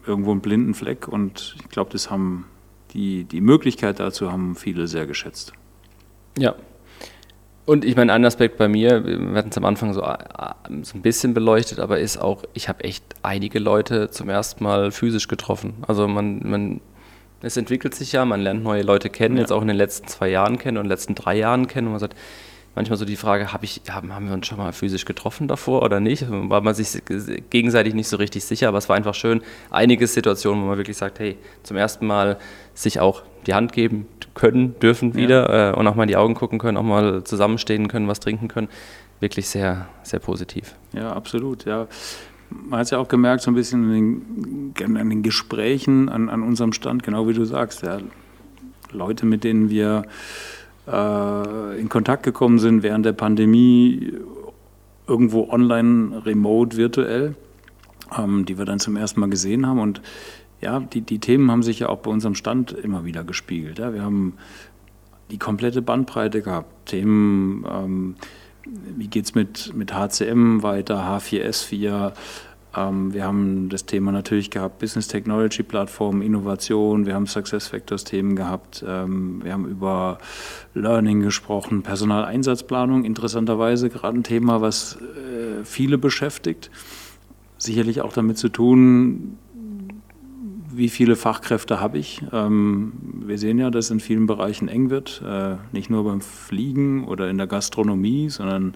irgendwo 0.07 0.31
einen 0.31 0.39
blinden 0.39 0.73
Fleck? 0.73 1.07
Und 1.07 1.55
ich 1.61 1.69
glaube, 1.69 1.91
das 1.91 2.09
haben 2.09 2.45
die, 2.93 3.25
die 3.25 3.41
Möglichkeit 3.41 3.99
dazu 3.99 4.31
haben 4.31 4.55
viele 4.55 4.87
sehr 4.87 5.05
geschätzt. 5.05 5.51
Ja. 6.37 6.55
Und 7.65 7.85
ich 7.85 7.95
meine, 7.95 8.11
ein 8.11 8.25
Aspekt 8.25 8.57
bei 8.57 8.67
mir, 8.67 9.05
wir 9.05 9.35
hatten 9.35 9.49
es 9.49 9.57
am 9.57 9.63
Anfang 9.63 9.93
so, 9.93 10.01
so 10.01 10.97
ein 10.97 11.01
bisschen 11.01 11.33
beleuchtet, 11.33 11.79
aber 11.79 11.99
ist 11.99 12.17
auch, 12.17 12.43
ich 12.53 12.67
habe 12.67 12.83
echt 12.83 13.03
einige 13.21 13.59
Leute 13.59 14.09
zum 14.09 14.27
ersten 14.27 14.63
Mal 14.63 14.91
physisch 14.91 15.29
getroffen. 15.29 15.75
Also 15.87 16.07
man, 16.09 16.41
man, 16.43 16.81
es 17.41 17.55
entwickelt 17.55 17.95
sich 17.95 18.11
ja, 18.11 18.25
man 18.25 18.41
lernt 18.41 18.63
neue 18.63 18.81
Leute 18.81 19.09
kennen, 19.09 19.37
ja. 19.37 19.41
jetzt 19.41 19.51
auch 19.51 19.61
in 19.61 19.69
den 19.69 19.77
letzten 19.77 20.07
zwei 20.07 20.27
Jahren 20.29 20.57
kennen 20.57 20.77
und 20.77 20.83
in 20.83 20.89
den 20.89 20.93
letzten 20.93 21.15
drei 21.15 21.37
Jahren 21.37 21.67
kennen. 21.67 21.87
Und 21.87 21.93
man 21.93 21.99
sagt, 22.01 22.17
manchmal 22.75 22.97
so 22.97 23.05
die 23.05 23.15
Frage, 23.15 23.53
hab 23.53 23.63
ich, 23.63 23.81
haben, 23.89 24.13
haben 24.13 24.27
wir 24.27 24.33
uns 24.33 24.45
schon 24.45 24.57
mal 24.57 24.73
physisch 24.73 25.05
getroffen 25.05 25.47
davor 25.47 25.83
oder 25.83 26.01
nicht? 26.01 26.25
War 26.29 26.59
man 26.59 26.73
sich 26.73 27.01
gegenseitig 27.49 27.93
nicht 27.93 28.09
so 28.09 28.17
richtig 28.17 28.43
sicher, 28.43 28.67
aber 28.67 28.77
es 28.77 28.89
war 28.89 28.97
einfach 28.97 29.13
schön, 29.13 29.41
einige 29.69 30.07
Situationen, 30.07 30.63
wo 30.63 30.67
man 30.67 30.77
wirklich 30.77 30.97
sagt, 30.97 31.19
hey, 31.19 31.37
zum 31.63 31.77
ersten 31.77 32.05
Mal 32.07 32.37
sich 32.73 32.99
auch 32.99 33.23
die 33.45 33.53
Hand 33.53 33.71
geben 33.73 34.07
können, 34.33 34.79
dürfen 34.79 35.15
wieder 35.15 35.73
äh, 35.73 35.75
und 35.77 35.87
auch 35.87 35.95
mal 35.95 36.03
in 36.03 36.09
die 36.09 36.17
Augen 36.17 36.33
gucken 36.33 36.59
können, 36.59 36.77
auch 36.77 36.83
mal 36.83 37.23
zusammenstehen 37.23 37.87
können, 37.87 38.07
was 38.07 38.19
trinken 38.19 38.47
können. 38.47 38.67
Wirklich 39.19 39.47
sehr, 39.47 39.87
sehr 40.03 40.19
positiv. 40.19 40.75
Ja, 40.93 41.13
absolut, 41.13 41.65
ja. 41.65 41.87
Man 42.49 42.79
hat 42.79 42.85
es 42.85 42.91
ja 42.91 42.97
auch 42.99 43.07
gemerkt, 43.07 43.41
so 43.41 43.51
ein 43.51 43.55
bisschen 43.55 43.83
an 43.85 44.73
den, 44.77 44.97
an 44.97 45.09
den 45.09 45.23
Gesprächen 45.23 46.09
an, 46.09 46.29
an 46.29 46.43
unserem 46.43 46.73
Stand, 46.73 47.03
genau 47.03 47.27
wie 47.27 47.33
du 47.33 47.45
sagst, 47.45 47.83
ja, 47.83 47.99
Leute, 48.91 49.25
mit 49.25 49.43
denen 49.43 49.69
wir 49.69 50.03
äh, 50.87 51.79
in 51.79 51.89
Kontakt 51.89 52.23
gekommen 52.23 52.59
sind 52.59 52.83
während 52.83 53.05
der 53.05 53.13
Pandemie, 53.13 54.13
irgendwo 55.07 55.49
online, 55.49 56.25
remote, 56.25 56.77
virtuell, 56.77 57.35
ähm, 58.17 58.45
die 58.45 58.57
wir 58.57 58.65
dann 58.65 58.79
zum 58.79 58.95
ersten 58.95 59.19
Mal 59.19 59.29
gesehen 59.29 59.67
haben. 59.67 59.79
Und 59.79 60.01
ja, 60.63 60.79
die, 60.79 61.01
die 61.01 61.19
Themen 61.19 61.51
haben 61.51 61.63
sich 61.63 61.79
ja 61.79 61.89
auch 61.89 61.99
bei 61.99 62.11
unserem 62.11 62.35
Stand 62.35 62.71
immer 62.71 63.05
wieder 63.05 63.23
gespiegelt. 63.23 63.79
Ja. 63.79 63.93
Wir 63.93 64.03
haben 64.03 64.33
die 65.29 65.37
komplette 65.37 65.81
Bandbreite 65.81 66.41
gehabt. 66.41 66.87
Themen, 66.87 67.65
ähm, 67.69 68.15
wie 68.65 69.07
geht 69.07 69.25
es 69.25 69.35
mit, 69.35 69.73
mit 69.75 69.93
HCM 69.93 70.63
weiter, 70.63 71.03
H4S4, 71.03 72.13
ähm, 72.75 73.13
wir 73.13 73.23
haben 73.23 73.69
das 73.69 73.85
Thema 73.85 74.11
natürlich 74.11 74.49
gehabt, 74.49 74.79
Business 74.79 75.07
Technology 75.07 75.63
Plattform, 75.63 76.21
Innovation, 76.21 77.05
wir 77.05 77.13
haben 77.13 77.27
Success 77.27 77.67
Factors 77.67 78.03
Themen 78.03 78.35
gehabt, 78.35 78.83
ähm, 78.87 79.43
wir 79.43 79.53
haben 79.53 79.67
über 79.67 80.17
Learning 80.73 81.21
gesprochen, 81.21 81.83
Personaleinsatzplanung, 81.83 83.05
interessanterweise 83.05 83.89
gerade 83.89 84.17
ein 84.17 84.23
Thema, 84.23 84.61
was 84.61 84.95
äh, 84.95 85.63
viele 85.63 85.97
beschäftigt. 85.97 86.71
Sicherlich 87.57 88.01
auch 88.01 88.13
damit 88.13 88.37
zu 88.37 88.49
tun, 88.49 89.37
wie 90.75 90.89
viele 90.89 91.15
Fachkräfte 91.15 91.79
habe 91.79 91.97
ich. 91.97 92.21
Ähm, 92.31 92.93
wir 93.25 93.37
sehen 93.37 93.59
ja, 93.59 93.69
dass 93.69 93.85
es 93.85 93.91
in 93.91 93.99
vielen 93.99 94.27
Bereichen 94.27 94.67
eng 94.67 94.89
wird, 94.89 95.21
äh, 95.25 95.55
nicht 95.71 95.89
nur 95.89 96.03
beim 96.03 96.21
Fliegen 96.21 97.05
oder 97.05 97.29
in 97.29 97.37
der 97.37 97.47
Gastronomie, 97.47 98.29
sondern 98.29 98.75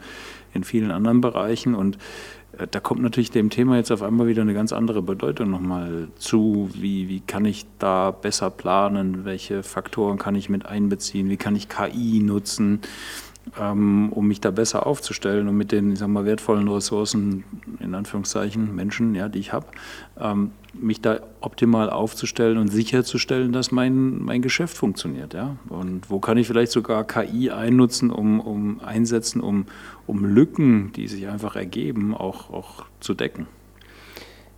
in 0.54 0.64
vielen 0.64 0.92
anderen 0.92 1.22
Bereichen. 1.22 1.76
Und 1.76 1.98
äh, 2.58 2.68
da 2.70 2.80
kommt 2.80 3.02
natürlich 3.02 3.32
dem 3.32 3.50
Thema 3.50 3.78
jetzt 3.78 3.92
auf 3.92 4.04
einmal 4.04 4.28
wieder 4.28 4.42
eine 4.42 4.54
ganz 4.54 4.74
andere 4.74 5.02
Bedeutung 5.02 5.50
nochmal 5.50 6.08
zu. 6.18 6.70
Wie, 6.74 7.10
wie 7.10 7.22
kann 7.22 7.46
ich 7.46 7.66
da 7.80 8.12
besser 8.12 8.50
planen? 8.50 9.26
Welche 9.26 9.64
Faktoren 9.64 10.18
kann 10.18 10.36
ich 10.36 10.50
mit 10.50 10.66
einbeziehen? 10.66 11.30
Wie 11.30 11.38
kann 11.38 11.56
ich 11.56 11.70
KI 11.70 12.22
nutzen? 12.24 12.82
Ähm, 13.60 14.12
um 14.12 14.28
mich 14.28 14.42
da 14.42 14.52
besser 14.52 14.86
aufzustellen 14.86 15.48
und 15.48 15.58
mit 15.58 15.72
den 15.72 15.94
ich 15.94 16.00
sag 16.00 16.08
mal, 16.08 16.26
wertvollen 16.26 16.68
Ressourcen, 16.68 17.44
in 17.80 17.96
Anführungszeichen, 17.96 18.76
Menschen, 18.76 19.16
ja, 19.16 19.30
die 19.30 19.40
ich 19.40 19.54
habe, 19.54 19.68
ähm, 20.20 20.52
mich 20.74 21.02
da 21.02 21.20
optimal 21.42 21.90
aufzustellen 21.90 22.58
und 22.58 22.68
sicherzustellen, 22.68 23.52
dass 23.52 23.72
mein, 23.72 24.24
mein 24.24 24.42
Geschäft 24.42 24.78
funktioniert. 24.78 25.34
Ja? 25.34 25.56
Und 25.70 26.10
wo 26.10 26.20
kann 26.20 26.38
ich 26.38 26.48
vielleicht 26.48 26.72
sogar 26.72 27.04
KI 27.04 27.52
einnutzen, 27.52 28.12
um, 28.12 28.40
um 28.40 28.80
einsetzen, 28.82 29.42
um, 29.42 29.66
um 30.06 30.26
Lücken, 30.26 30.92
die 30.94 31.08
sich 31.08 31.28
einfach 31.28 31.56
ergeben, 31.56 32.16
auch, 32.16 32.52
auch 32.52 32.86
zu 33.00 33.14
decken. 33.14 33.48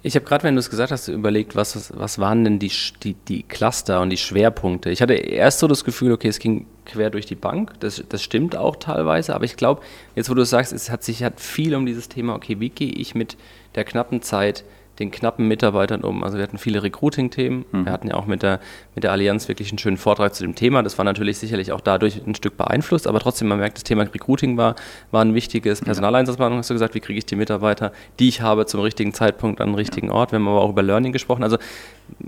Ich 0.01 0.15
habe 0.15 0.25
gerade, 0.25 0.45
wenn 0.45 0.55
du 0.55 0.59
es 0.59 0.69
gesagt 0.69 0.93
hast, 0.93 1.09
überlegt, 1.09 1.57
was, 1.57 1.91
was 1.97 2.19
waren 2.19 2.45
denn 2.45 2.57
die, 2.57 2.71
die, 3.03 3.15
die 3.15 3.43
Cluster 3.43 3.99
und 3.99 4.09
die 4.09 4.17
Schwerpunkte. 4.17 4.89
Ich 4.91 5.01
hatte 5.01 5.13
erst 5.13 5.59
so 5.59 5.67
das 5.67 5.83
Gefühl, 5.83 6.13
okay, 6.13 6.29
es 6.29 6.39
ging 6.39 6.67
quer 6.85 7.09
durch 7.09 7.25
die 7.25 7.35
Bank. 7.35 7.73
Das, 7.81 8.01
das 8.07 8.23
stimmt 8.23 8.55
auch 8.55 8.77
teilweise, 8.77 9.35
aber 9.35 9.43
ich 9.43 9.57
glaube, 9.57 9.81
jetzt 10.15 10.29
wo 10.29 10.33
du 10.35 10.43
es 10.43 10.49
sagst, 10.51 10.71
es 10.71 10.89
hat 10.89 11.03
sich 11.03 11.21
hat 11.21 11.41
viel 11.41 11.75
um 11.75 11.85
dieses 11.85 12.07
Thema, 12.07 12.35
okay, 12.35 12.61
wie 12.61 12.69
gehe 12.69 12.91
ich 12.91 13.13
mit 13.13 13.35
der 13.75 13.83
knappen 13.83 14.21
Zeit 14.21 14.63
den 14.99 15.11
knappen 15.11 15.47
Mitarbeitern 15.47 16.01
um. 16.01 16.23
Also 16.23 16.37
wir 16.37 16.43
hatten 16.43 16.57
viele 16.57 16.83
Recruiting-Themen. 16.83 17.65
Mhm. 17.71 17.85
Wir 17.85 17.91
hatten 17.91 18.07
ja 18.09 18.15
auch 18.15 18.25
mit 18.25 18.43
der, 18.43 18.59
mit 18.95 19.03
der 19.03 19.11
Allianz 19.11 19.47
wirklich 19.47 19.69
einen 19.69 19.77
schönen 19.77 19.97
Vortrag 19.97 20.35
zu 20.35 20.43
dem 20.43 20.55
Thema. 20.55 20.83
Das 20.83 20.97
war 20.97 21.05
natürlich 21.05 21.37
sicherlich 21.37 21.71
auch 21.71 21.81
dadurch 21.81 22.21
ein 22.25 22.35
Stück 22.35 22.57
beeinflusst, 22.57 23.07
aber 23.07 23.19
trotzdem, 23.19 23.47
man 23.47 23.59
merkt, 23.59 23.77
das 23.77 23.83
Thema 23.83 24.03
Recruiting 24.03 24.57
war, 24.57 24.75
war 25.11 25.23
ein 25.23 25.33
wichtiges. 25.33 25.81
Personaleinsatzplanung 25.81 26.59
hast 26.59 26.69
du 26.69 26.73
gesagt, 26.73 26.95
wie 26.95 26.99
kriege 26.99 27.17
ich 27.17 27.25
die 27.25 27.35
Mitarbeiter, 27.35 27.91
die 28.19 28.27
ich 28.27 28.41
habe, 28.41 28.65
zum 28.65 28.81
richtigen 28.81 29.13
Zeitpunkt 29.13 29.61
an 29.61 29.69
den 29.69 29.75
richtigen 29.75 30.11
Ort. 30.11 30.31
Wir 30.31 30.39
haben 30.39 30.47
aber 30.47 30.61
auch 30.61 30.71
über 30.71 30.83
Learning 30.83 31.13
gesprochen, 31.13 31.43
also 31.43 31.57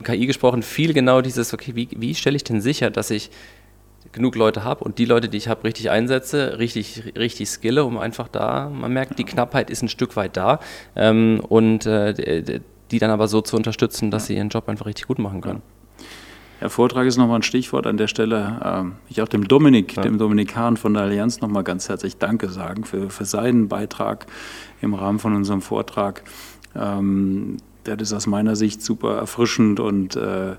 KI 0.03 0.25
gesprochen, 0.25 0.63
viel 0.63 0.93
genau 0.93 1.21
dieses, 1.21 1.53
okay, 1.53 1.75
wie, 1.75 1.89
wie 1.95 2.15
stelle 2.15 2.35
ich 2.35 2.43
denn 2.43 2.61
sicher, 2.61 2.89
dass 2.89 3.09
ich 3.09 3.31
genug 4.11 4.35
Leute 4.35 4.63
habe 4.63 4.83
und 4.83 4.97
die 4.97 5.05
Leute, 5.05 5.29
die 5.29 5.37
ich 5.37 5.47
habe, 5.47 5.63
richtig 5.63 5.89
einsetze, 5.89 6.59
richtig, 6.59 7.13
richtig 7.17 7.49
skille, 7.49 7.83
um 7.85 7.97
einfach 7.97 8.27
da, 8.27 8.69
man 8.69 8.91
merkt, 8.91 9.19
die 9.19 9.23
Knappheit 9.23 9.69
ist 9.69 9.81
ein 9.81 9.89
Stück 9.89 10.15
weit 10.15 10.37
da 10.37 10.59
ähm, 10.95 11.41
und 11.47 11.85
äh, 11.85 12.61
die 12.91 12.99
dann 12.99 13.09
aber 13.09 13.27
so 13.27 13.41
zu 13.41 13.55
unterstützen, 13.55 14.11
dass 14.11 14.27
sie 14.27 14.35
ihren 14.35 14.49
Job 14.49 14.67
einfach 14.67 14.85
richtig 14.85 15.07
gut 15.07 15.19
machen 15.19 15.41
können. 15.41 15.61
Der 16.59 16.69
Vortrag 16.69 17.07
ist 17.07 17.17
nochmal 17.17 17.39
ein 17.39 17.43
Stichwort 17.43 17.87
an 17.87 17.97
der 17.97 18.07
Stelle. 18.07 18.59
Ähm, 18.63 18.93
ich 19.09 19.21
auch 19.21 19.27
dem 19.27 19.47
Dominik, 19.47 19.95
ja. 19.95 20.03
dem 20.03 20.19
Dominikan 20.19 20.77
von 20.77 20.93
der 20.93 21.03
Allianz 21.03 21.41
nochmal 21.41 21.63
ganz 21.63 21.89
herzlich 21.89 22.17
Danke 22.17 22.49
sagen 22.49 22.83
für, 22.83 23.09
für 23.09 23.25
seinen 23.25 23.67
Beitrag 23.67 24.27
im 24.79 24.93
Rahmen 24.93 25.17
von 25.17 25.33
unserem 25.35 25.61
Vortrag. 25.61 26.23
Ähm, 26.75 27.57
der 27.87 27.99
ist 27.99 28.13
aus 28.13 28.27
meiner 28.27 28.55
Sicht 28.55 28.83
super 28.83 29.15
erfrischend 29.15 29.79
und 29.79 30.15
äh, 30.15 30.55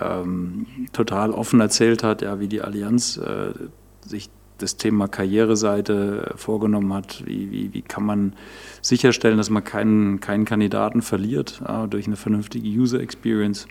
ähm, 0.00 0.66
total 0.92 1.30
offen 1.30 1.60
erzählt 1.60 2.02
hat, 2.02 2.22
ja, 2.22 2.40
wie 2.40 2.48
die 2.48 2.62
Allianz 2.62 3.16
äh, 3.16 3.52
sich 4.00 4.30
das 4.58 4.76
Thema 4.76 5.08
Karriereseite 5.08 6.34
vorgenommen 6.36 6.92
hat. 6.92 7.24
Wie, 7.26 7.50
wie, 7.50 7.72
wie 7.72 7.82
kann 7.82 8.04
man 8.04 8.34
sicherstellen, 8.82 9.38
dass 9.38 9.50
man 9.50 9.64
keinen, 9.64 10.20
keinen 10.20 10.44
Kandidaten 10.44 11.02
verliert 11.02 11.62
ja, 11.66 11.86
durch 11.86 12.06
eine 12.06 12.16
vernünftige 12.16 12.68
User 12.68 13.00
Experience? 13.00 13.66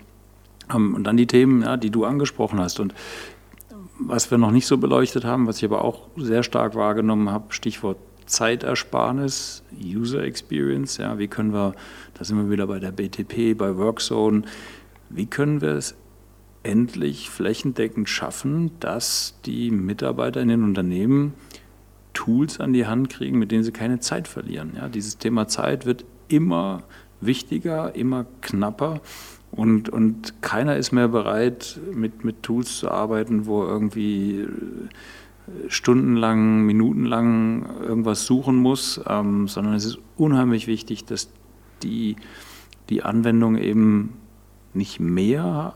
Ähm, 0.72 0.94
und 0.94 1.04
dann 1.04 1.16
die 1.16 1.26
Themen, 1.26 1.62
ja, 1.62 1.76
die 1.76 1.90
du 1.90 2.04
angesprochen 2.04 2.60
hast. 2.60 2.80
Und 2.80 2.94
was 3.98 4.30
wir 4.30 4.38
noch 4.38 4.50
nicht 4.50 4.66
so 4.66 4.78
beleuchtet 4.78 5.24
haben, 5.24 5.46
was 5.46 5.58
ich 5.58 5.64
aber 5.64 5.84
auch 5.84 6.08
sehr 6.16 6.42
stark 6.42 6.74
wahrgenommen 6.74 7.30
habe, 7.30 7.52
Stichwort 7.52 7.98
Zeitersparnis, 8.30 9.64
User 9.82 10.22
Experience. 10.22 10.98
Ja, 10.98 11.18
wie 11.18 11.28
können 11.28 11.52
wir, 11.52 11.74
da 12.14 12.24
sind 12.24 12.38
wir 12.38 12.50
wieder 12.50 12.66
bei 12.66 12.78
der 12.78 12.92
BTP, 12.92 13.58
bei 13.58 13.76
Workzone, 13.76 14.42
wie 15.10 15.26
können 15.26 15.60
wir 15.60 15.70
es 15.70 15.96
endlich 16.62 17.30
flächendeckend 17.30 18.08
schaffen, 18.08 18.72
dass 18.80 19.34
die 19.46 19.70
Mitarbeiter 19.70 20.40
in 20.40 20.48
den 20.48 20.64
Unternehmen 20.64 21.34
Tools 22.12 22.60
an 22.60 22.72
die 22.72 22.86
Hand 22.86 23.08
kriegen, 23.08 23.38
mit 23.38 23.50
denen 23.50 23.64
sie 23.64 23.72
keine 23.72 24.00
Zeit 24.00 24.28
verlieren. 24.28 24.72
Ja, 24.76 24.88
dieses 24.88 25.18
Thema 25.18 25.48
Zeit 25.48 25.86
wird 25.86 26.04
immer 26.28 26.82
wichtiger, 27.20 27.94
immer 27.94 28.26
knapper 28.40 29.00
und, 29.50 29.88
und 29.88 30.42
keiner 30.42 30.76
ist 30.76 30.92
mehr 30.92 31.08
bereit, 31.08 31.78
mit, 31.92 32.24
mit 32.24 32.42
Tools 32.42 32.78
zu 32.78 32.90
arbeiten, 32.90 33.46
wo 33.46 33.64
irgendwie 33.64 34.40
äh, 34.40 34.48
stundenlang, 35.68 36.62
minutenlang 36.62 37.68
irgendwas 37.80 38.26
suchen 38.26 38.56
muss, 38.56 39.00
ähm, 39.06 39.48
sondern 39.48 39.74
es 39.74 39.84
ist 39.84 39.98
unheimlich 40.16 40.66
wichtig, 40.66 41.04
dass 41.04 41.30
die, 41.82 42.16
die 42.90 43.02
Anwendung 43.02 43.56
eben 43.56 44.14
nicht 44.72 45.00
mehr 45.00 45.74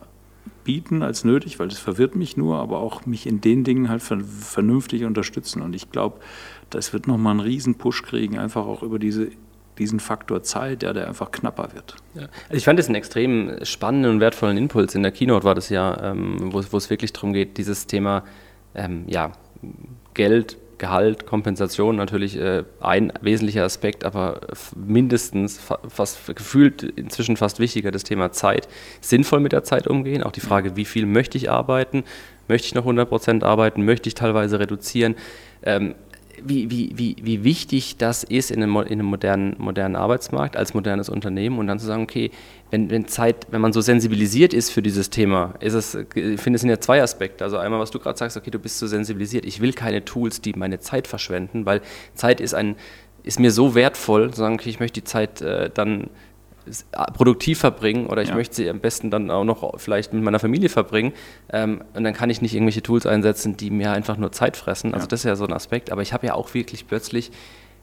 bieten 0.64 1.02
als 1.02 1.24
nötig, 1.24 1.58
weil 1.58 1.68
das 1.68 1.78
verwirrt 1.78 2.16
mich 2.16 2.36
nur, 2.36 2.58
aber 2.58 2.78
auch 2.78 3.06
mich 3.06 3.26
in 3.26 3.40
den 3.40 3.64
Dingen 3.64 3.88
halt 3.88 4.02
vernünftig 4.02 5.04
unterstützen. 5.04 5.62
Und 5.62 5.76
ich 5.76 5.90
glaube, 5.90 6.20
das 6.70 6.92
wird 6.92 7.06
nochmal 7.06 7.32
einen 7.32 7.40
riesen 7.40 7.76
Push 7.76 8.02
kriegen, 8.02 8.38
einfach 8.38 8.66
auch 8.66 8.82
über 8.82 8.98
diese 8.98 9.30
diesen 9.78 10.00
Faktor 10.00 10.42
Zeit, 10.42 10.82
ja, 10.82 10.92
der 10.92 11.08
einfach 11.08 11.30
knapper 11.32 11.70
wird. 11.74 11.96
Ja. 12.14 12.22
Also 12.22 12.54
ich 12.54 12.64
fand 12.64 12.78
es 12.78 12.86
einen 12.86 12.94
extrem 12.94 13.64
spannenden 13.64 14.12
und 14.12 14.20
wertvollen 14.20 14.56
Impuls. 14.56 14.94
In 14.94 15.02
der 15.02 15.12
Keynote 15.12 15.44
war 15.44 15.54
das 15.54 15.68
ja, 15.68 16.12
ähm, 16.12 16.52
wo, 16.52 16.62
wo, 16.70 16.76
es 16.76 16.90
wirklich 16.90 17.12
darum 17.12 17.32
geht, 17.32 17.58
dieses 17.58 17.86
Thema 17.86 18.24
ähm, 18.74 19.04
ja, 19.08 19.32
Geld 20.14 20.58
Gehalt, 20.78 21.26
Kompensation 21.26 21.96
natürlich 21.96 22.36
äh, 22.38 22.64
ein 22.80 23.12
wesentlicher 23.20 23.64
Aspekt, 23.64 24.04
aber 24.04 24.40
mindestens 24.74 25.60
fast 25.88 26.34
gefühlt 26.34 26.82
inzwischen 26.82 27.36
fast 27.36 27.60
wichtiger 27.60 27.90
das 27.90 28.04
Thema 28.04 28.32
Zeit. 28.32 28.68
Sinnvoll 29.00 29.40
mit 29.40 29.52
der 29.52 29.64
Zeit 29.64 29.86
umgehen, 29.86 30.22
auch 30.22 30.32
die 30.32 30.40
Frage, 30.40 30.76
wie 30.76 30.84
viel 30.84 31.06
möchte 31.06 31.38
ich 31.38 31.50
arbeiten, 31.50 32.04
möchte 32.48 32.66
ich 32.66 32.74
noch 32.74 32.82
100 32.82 33.08
Prozent 33.08 33.44
arbeiten, 33.44 33.84
möchte 33.84 34.08
ich 34.08 34.14
teilweise 34.14 34.58
reduzieren. 34.58 35.14
Ähm, 35.62 35.94
wie, 36.42 36.70
wie, 36.70 36.92
wie, 36.96 37.16
wie 37.20 37.44
wichtig 37.44 37.96
das 37.96 38.24
ist 38.24 38.50
in 38.50 38.62
einem, 38.62 38.76
in 38.76 38.92
einem 38.92 39.06
modernen, 39.06 39.56
modernen 39.58 39.96
Arbeitsmarkt 39.96 40.56
als 40.56 40.74
modernes 40.74 41.08
Unternehmen 41.08 41.58
und 41.58 41.66
dann 41.66 41.78
zu 41.78 41.86
sagen, 41.86 42.02
okay, 42.02 42.30
wenn, 42.70 42.90
wenn 42.90 43.06
Zeit, 43.06 43.46
wenn 43.50 43.60
man 43.60 43.72
so 43.72 43.80
sensibilisiert 43.80 44.52
ist 44.52 44.70
für 44.70 44.82
dieses 44.82 45.10
Thema, 45.10 45.54
ist 45.60 45.74
es, 45.74 45.94
ich 45.94 46.40
finde, 46.40 46.56
es 46.56 46.60
sind 46.60 46.70
ja 46.70 46.80
zwei 46.80 47.02
Aspekte. 47.02 47.44
Also 47.44 47.58
einmal, 47.58 47.80
was 47.80 47.90
du 47.90 47.98
gerade 47.98 48.18
sagst, 48.18 48.36
okay, 48.36 48.50
du 48.50 48.58
bist 48.58 48.78
so 48.78 48.86
sensibilisiert. 48.86 49.44
Ich 49.44 49.60
will 49.60 49.72
keine 49.72 50.04
Tools, 50.04 50.40
die 50.40 50.52
meine 50.54 50.80
Zeit 50.80 51.06
verschwenden, 51.06 51.66
weil 51.66 51.82
Zeit 52.14 52.40
ist 52.40 52.54
ein, 52.54 52.76
ist 53.22 53.38
mir 53.38 53.50
so 53.50 53.74
wertvoll, 53.74 54.30
zu 54.30 54.38
sagen, 54.38 54.54
okay, 54.54 54.70
ich 54.70 54.80
möchte 54.80 55.00
die 55.00 55.04
Zeit 55.04 55.40
äh, 55.40 55.70
dann 55.72 56.10
produktiv 57.14 57.58
verbringen 57.58 58.06
oder 58.06 58.22
ich 58.22 58.30
ja. 58.30 58.34
möchte 58.34 58.56
sie 58.56 58.70
am 58.70 58.80
besten 58.80 59.10
dann 59.10 59.30
auch 59.30 59.44
noch 59.44 59.78
vielleicht 59.78 60.12
mit 60.12 60.22
meiner 60.22 60.38
Familie 60.38 60.68
verbringen 60.68 61.12
ähm, 61.52 61.82
und 61.94 62.04
dann 62.04 62.14
kann 62.14 62.30
ich 62.30 62.40
nicht 62.40 62.54
irgendwelche 62.54 62.82
Tools 62.82 63.06
einsetzen, 63.06 63.56
die 63.56 63.70
mir 63.70 63.92
einfach 63.92 64.16
nur 64.16 64.32
Zeit 64.32 64.56
fressen. 64.56 64.94
Also 64.94 65.04
ja. 65.04 65.08
das 65.08 65.20
ist 65.20 65.24
ja 65.24 65.36
so 65.36 65.44
ein 65.44 65.52
Aspekt, 65.52 65.92
aber 65.92 66.02
ich 66.02 66.12
habe 66.12 66.26
ja 66.26 66.34
auch 66.34 66.54
wirklich 66.54 66.86
plötzlich 66.86 67.30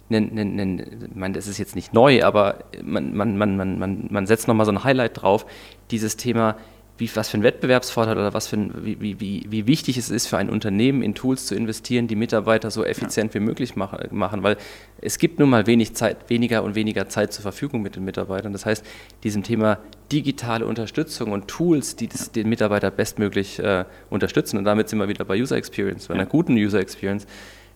einen, 0.10 0.32
einen, 0.32 0.60
einen, 0.60 0.80
ich 1.12 1.16
meine, 1.16 1.36
das 1.36 1.48
ist 1.48 1.58
jetzt 1.58 1.76
nicht 1.76 1.94
neu, 1.94 2.24
aber 2.24 2.60
man, 2.84 3.16
man, 3.16 3.38
man, 3.38 3.58
man, 3.58 4.08
man 4.10 4.28
setzt 4.28 4.48
nochmal 4.48 4.66
so 4.66 4.72
ein 4.72 4.84
Highlight 4.84 5.22
drauf, 5.22 5.46
dieses 5.90 6.18
Thema 6.18 6.58
wie, 7.02 7.10
was 7.16 7.30
für 7.30 7.38
ein 7.38 7.44
Wettbewerbsvorteil 7.44 8.16
oder 8.16 8.34
was 8.36 8.46
für 8.46 8.58
ein, 8.58 8.86
wie, 8.86 9.20
wie, 9.20 9.46
wie 9.50 9.66
wichtig 9.66 9.98
es 9.98 10.12
ist 10.12 10.28
für 10.28 10.38
ein 10.38 10.52
Unternehmen, 10.52 11.02
in 11.02 11.16
Tools 11.16 11.48
zu 11.48 11.56
investieren, 11.56 12.08
die 12.08 12.16
Mitarbeiter 12.16 12.70
so 12.70 12.86
effizient 12.86 13.34
ja. 13.34 13.40
wie 13.40 13.44
möglich 13.44 13.76
machen, 13.76 14.44
weil 14.44 14.56
es 15.02 15.18
gibt 15.18 15.40
nun 15.40 15.50
mal 15.50 15.66
wenig 15.66 15.96
Zeit, 15.96 16.30
weniger 16.30 16.62
und 16.64 16.76
weniger 16.76 17.10
Zeit 17.10 17.34
zur 17.34 17.42
Verfügung 17.42 17.82
mit 17.82 17.96
den 17.96 18.06
Mitarbeitern. 18.06 18.54
Das 18.54 18.68
heißt, 18.68 18.86
diesem 19.24 19.42
Thema 19.42 19.80
digitale 20.12 20.68
Unterstützung 20.68 21.32
und 21.32 21.48
Tools, 21.48 21.96
die 21.96 22.08
das, 22.08 22.32
den 22.32 22.48
Mitarbeiter 22.48 22.92
bestmöglich 22.92 23.58
äh, 23.58 23.86
unterstützen, 24.12 24.60
und 24.60 24.66
damit 24.66 24.88
sind 24.88 25.00
wir 25.00 25.08
wieder 25.08 25.26
bei 25.26 25.42
User 25.42 25.58
Experience, 25.58 26.08
bei 26.08 26.14
ja. 26.14 26.20
einer 26.20 26.30
guten 26.30 26.54
User 26.54 26.80
Experience, 26.80 27.26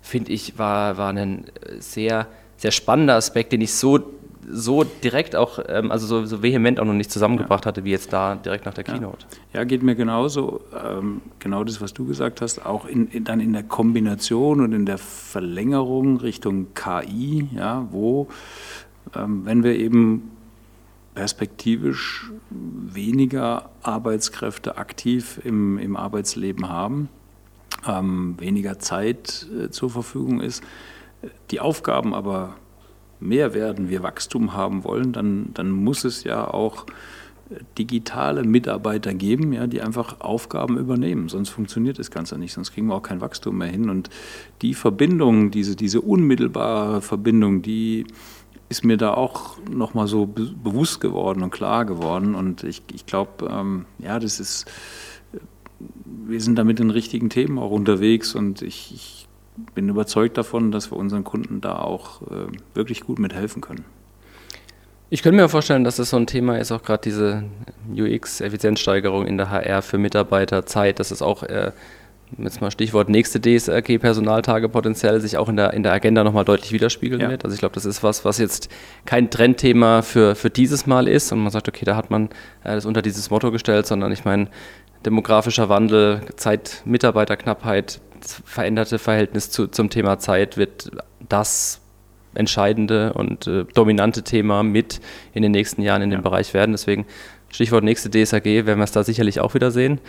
finde 0.01 0.33
ich, 0.33 0.59
war, 0.59 0.97
war 0.97 1.11
ein 1.11 1.45
sehr, 1.79 2.27
sehr 2.57 2.71
spannender 2.71 3.15
Aspekt, 3.15 3.53
den 3.53 3.61
ich 3.61 3.73
so 3.73 4.13
so 4.49 4.83
direkt 4.83 5.35
auch, 5.35 5.59
ähm, 5.67 5.91
also 5.91 6.05
so, 6.07 6.25
so, 6.25 6.41
vehement 6.41 6.79
auch 6.79 6.85
noch 6.85 6.93
nicht 6.93 7.11
zusammengebracht 7.11 7.65
ja. 7.65 7.69
hatte, 7.69 7.83
wie 7.83 7.91
jetzt 7.91 8.13
da 8.13 8.35
direkt 8.35 8.65
nach 8.65 8.73
der 8.73 8.83
Keynote. 8.83 9.25
Ja, 9.53 9.63
geht 9.63 9.83
mir 9.83 9.95
genauso. 9.95 10.61
Ähm, 10.73 11.21
genau 11.39 11.63
das, 11.63 11.81
was 11.81 11.93
du 11.93 12.05
gesagt 12.05 12.41
hast, 12.41 12.65
auch 12.65 12.85
in, 12.85 13.07
in, 13.07 13.23
dann 13.23 13.39
in 13.39 13.53
der 13.53 13.63
Kombination 13.63 14.61
und 14.61 14.73
in 14.73 14.85
der 14.85 14.97
Verlängerung 14.97 16.17
Richtung 16.17 16.67
KI, 16.73 17.49
ja, 17.55 17.87
wo, 17.91 18.27
ähm, 19.15 19.45
wenn 19.45 19.63
wir 19.63 19.75
eben 19.77 20.31
perspektivisch 21.15 22.31
weniger 22.49 23.69
Arbeitskräfte 23.81 24.77
aktiv 24.77 25.39
im, 25.43 25.77
im 25.77 25.95
Arbeitsleben 25.95 26.69
haben, 26.69 27.09
ähm, 27.87 28.35
weniger 28.37 28.79
Zeit 28.79 29.47
äh, 29.57 29.69
zur 29.69 29.89
Verfügung 29.89 30.41
ist, 30.41 30.63
die 31.51 31.59
Aufgaben 31.59 32.13
aber 32.13 32.55
mehr 33.19 33.53
werden, 33.53 33.89
wir 33.89 34.03
Wachstum 34.03 34.53
haben 34.53 34.83
wollen, 34.83 35.11
dann, 35.13 35.51
dann 35.53 35.71
muss 35.71 36.03
es 36.03 36.23
ja 36.23 36.47
auch 36.47 36.85
digitale 37.77 38.43
Mitarbeiter 38.43 39.13
geben, 39.13 39.53
ja, 39.53 39.67
die 39.67 39.81
einfach 39.81 40.19
Aufgaben 40.19 40.77
übernehmen. 40.77 41.29
Sonst 41.29 41.49
funktioniert 41.49 41.99
das 41.99 42.09
Ganze 42.09 42.37
nicht, 42.37 42.53
sonst 42.53 42.73
kriegen 42.73 42.87
wir 42.87 42.95
auch 42.95 43.03
kein 43.03 43.21
Wachstum 43.21 43.59
mehr 43.59 43.67
hin. 43.67 43.89
Und 43.89 44.09
die 44.61 44.73
Verbindung, 44.73 45.51
diese, 45.51 45.75
diese 45.75 46.01
unmittelbare 46.01 47.01
Verbindung, 47.01 47.61
die 47.61 48.07
ist 48.67 48.83
mir 48.83 48.97
da 48.97 49.13
auch 49.13 49.57
nochmal 49.69 50.07
so 50.07 50.25
be 50.25 50.53
bewusst 50.63 50.99
geworden 50.99 51.43
und 51.43 51.51
klar 51.51 51.85
geworden. 51.85 52.33
Und 52.33 52.63
ich, 52.63 52.81
ich 52.93 53.05
glaube, 53.05 53.47
ähm, 53.51 53.85
ja, 53.99 54.19
das 54.19 54.39
ist, 54.39 54.65
wir 56.05 56.41
sind 56.41 56.57
da 56.57 56.63
mit 56.63 56.79
den 56.79 56.89
richtigen 56.89 57.29
Themen 57.29 57.59
auch 57.59 57.71
unterwegs 57.71 58.33
und 58.33 58.63
ich, 58.63 58.91
ich 58.93 59.27
bin 59.73 59.89
überzeugt 59.89 60.37
davon, 60.37 60.71
dass 60.71 60.91
wir 60.91 60.97
unseren 60.97 61.23
Kunden 61.23 61.61
da 61.61 61.77
auch 61.77 62.21
äh, 62.23 62.47
wirklich 62.73 63.01
gut 63.01 63.19
mithelfen 63.19 63.61
können. 63.61 63.85
Ich 65.09 65.21
könnte 65.21 65.41
mir 65.41 65.47
vorstellen, 65.49 65.83
dass 65.83 65.97
das 65.97 66.09
so 66.09 66.17
ein 66.17 66.27
Thema 66.27 66.57
ist, 66.57 66.71
auch 66.71 66.81
gerade 66.81 67.01
diese 67.03 67.43
UX-Effizienzsteigerung 67.95 69.27
in 69.27 69.37
der 69.37 69.51
HR 69.51 69.81
für 69.81 69.97
Mitarbeiter, 69.97 70.65
Zeit, 70.65 70.99
dass 70.99 71.11
es 71.11 71.21
auch, 71.21 71.43
äh, 71.43 71.71
jetzt 72.39 72.59
mal 72.59 72.71
Stichwort 72.71 73.07
nächste 73.07 73.39
DSRG-Personaltage 73.39 74.67
potenziell 74.67 75.21
sich 75.21 75.37
auch 75.37 75.47
in 75.47 75.57
der, 75.57 75.73
in 75.73 75.83
der 75.83 75.93
Agenda 75.93 76.23
nochmal 76.23 76.43
deutlich 76.43 76.71
widerspiegeln 76.71 77.21
ja. 77.21 77.29
wird. 77.29 77.45
Also 77.45 77.53
ich 77.53 77.59
glaube, 77.59 77.75
das 77.75 77.85
ist 77.85 78.01
was, 78.01 78.25
was 78.25 78.39
jetzt 78.39 78.69
kein 79.05 79.29
Trendthema 79.29 80.01
für, 80.01 80.33
für 80.33 80.49
dieses 80.49 80.87
Mal 80.87 81.07
ist 81.07 81.31
und 81.31 81.39
man 81.39 81.51
sagt, 81.51 81.67
okay, 81.67 81.85
da 81.85 81.95
hat 81.95 82.09
man 82.09 82.25
äh, 82.63 82.73
das 82.73 82.85
unter 82.85 83.03
dieses 83.03 83.29
Motto 83.29 83.51
gestellt, 83.51 83.85
sondern 83.85 84.11
ich 84.11 84.25
meine, 84.25 84.47
demografischer 85.05 85.69
Wandel, 85.69 86.21
Zeit, 86.35 86.81
Mitarbeiterknappheit, 86.85 88.01
veränderte 88.27 88.99
Verhältnis 88.99 89.49
zu, 89.49 89.67
zum 89.67 89.89
Thema 89.89 90.19
Zeit 90.19 90.57
wird 90.57 90.91
das 91.27 91.81
entscheidende 92.35 93.13
und 93.13 93.47
äh, 93.47 93.65
dominante 93.73 94.23
Thema 94.23 94.63
mit 94.63 94.99
in 95.33 95.41
den 95.41 95.51
nächsten 95.51 95.81
Jahren 95.81 96.01
in 96.01 96.11
ja. 96.11 96.17
dem 96.17 96.23
Bereich 96.23 96.53
werden. 96.53 96.71
Deswegen 96.73 97.05
Stichwort 97.49 97.83
nächste 97.83 98.09
DSAG 98.09 98.45
werden 98.45 98.77
wir 98.77 98.83
es 98.83 98.91
da 98.91 99.03
sicherlich 99.03 99.39
auch 99.39 99.53
wieder 99.53 99.71
sehen. 99.71 99.99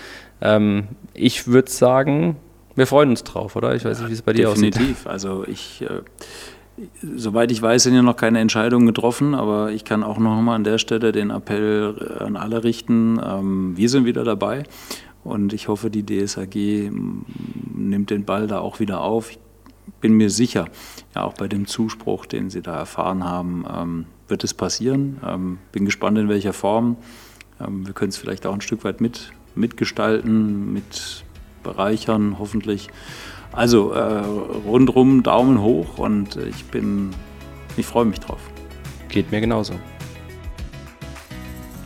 Ähm, 0.40 0.88
ich 1.14 1.46
würde 1.46 1.70
sagen, 1.70 2.36
wir 2.74 2.86
freuen 2.86 3.10
uns 3.10 3.24
drauf, 3.24 3.56
oder? 3.56 3.74
Ich 3.74 3.84
weiß 3.84 4.00
nicht, 4.00 4.10
wie 4.10 4.14
es 4.14 4.22
bei 4.22 4.32
dir 4.32 4.50
aussieht. 4.50 4.74
Definitiv. 4.74 5.06
Also 5.06 5.44
ich, 5.46 5.82
äh, 5.82 6.02
soweit 7.16 7.50
ich 7.52 7.62
weiß, 7.62 7.84
sind 7.84 7.94
ja 7.94 8.02
noch 8.02 8.16
keine 8.16 8.40
Entscheidungen 8.40 8.86
getroffen, 8.86 9.34
aber 9.34 9.70
ich 9.70 9.84
kann 9.84 10.02
auch 10.02 10.18
noch 10.18 10.40
mal 10.42 10.56
an 10.56 10.64
der 10.64 10.78
Stelle 10.78 11.12
den 11.12 11.30
Appell 11.30 12.18
an 12.18 12.36
alle 12.36 12.64
richten. 12.64 13.20
Ähm, 13.24 13.76
wir 13.76 13.88
sind 13.88 14.04
wieder 14.04 14.24
dabei 14.24 14.64
und 15.26 15.52
ich 15.52 15.68
hoffe, 15.68 15.90
die 15.90 16.04
DSAG 16.04 16.54
nimmt 17.74 18.10
den 18.10 18.24
Ball 18.24 18.46
da 18.46 18.60
auch 18.60 18.80
wieder 18.80 19.00
auf. 19.00 19.30
Ich 19.30 19.38
bin 20.00 20.14
mir 20.14 20.30
sicher, 20.30 20.66
ja 21.14 21.24
auch 21.24 21.34
bei 21.34 21.48
dem 21.48 21.66
Zuspruch, 21.66 22.26
den 22.26 22.50
Sie 22.50 22.62
da 22.62 22.76
erfahren 22.76 23.24
haben, 23.24 23.64
ähm, 23.72 24.06
wird 24.28 24.44
es 24.44 24.54
passieren. 24.54 25.18
Ähm, 25.24 25.58
bin 25.72 25.84
gespannt, 25.84 26.18
in 26.18 26.28
welcher 26.28 26.52
Form. 26.52 26.96
Ähm, 27.60 27.86
wir 27.86 27.94
können 27.94 28.10
es 28.10 28.16
vielleicht 28.16 28.46
auch 28.46 28.54
ein 28.54 28.60
Stück 28.60 28.84
weit 28.84 29.00
mit, 29.00 29.32
mitgestalten, 29.54 30.72
mit 30.72 31.24
bereichern, 31.62 32.36
hoffentlich. 32.38 32.88
Also 33.52 33.92
äh, 33.92 34.22
rundrum 34.66 35.22
Daumen 35.22 35.60
hoch 35.60 35.98
und 35.98 36.36
ich 36.36 36.64
bin, 36.66 37.10
ich 37.76 37.86
freue 37.86 38.04
mich 38.04 38.20
drauf. 38.20 38.40
Geht 39.08 39.30
mir 39.30 39.40
genauso. 39.40 39.74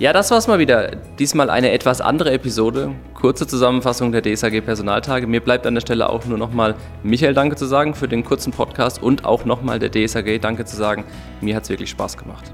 Ja, 0.01 0.15
das 0.15 0.31
war's 0.31 0.49
mal 0.49 0.59
wieder. 0.59 0.93
Diesmal 1.19 1.51
eine 1.51 1.73
etwas 1.73 2.01
andere 2.01 2.33
Episode. 2.33 2.93
Kurze 3.13 3.47
Zusammenfassung 3.47 4.13
der 4.13 4.23
DSAG 4.23 4.63
Personaltage. 4.65 5.27
Mir 5.27 5.41
bleibt 5.41 5.67
an 5.67 5.75
der 5.75 5.83
Stelle 5.83 6.09
auch 6.09 6.25
nur 6.25 6.39
nochmal 6.39 6.75
Michael 7.03 7.35
Danke 7.35 7.57
zu 7.57 7.67
sagen 7.67 7.95
für 7.95 8.09
den 8.09 8.25
kurzen 8.25 8.51
Podcast 8.51 9.03
und 9.03 9.27
auch 9.27 9.45
nochmal 9.45 9.79
der 9.79 9.91
DSAG 9.91 10.41
Danke 10.41 10.65
zu 10.65 10.75
sagen. 10.75 11.05
Mir 11.43 11.55
hat's 11.55 11.69
wirklich 11.69 11.91
Spaß 11.91 12.17
gemacht. 12.17 12.51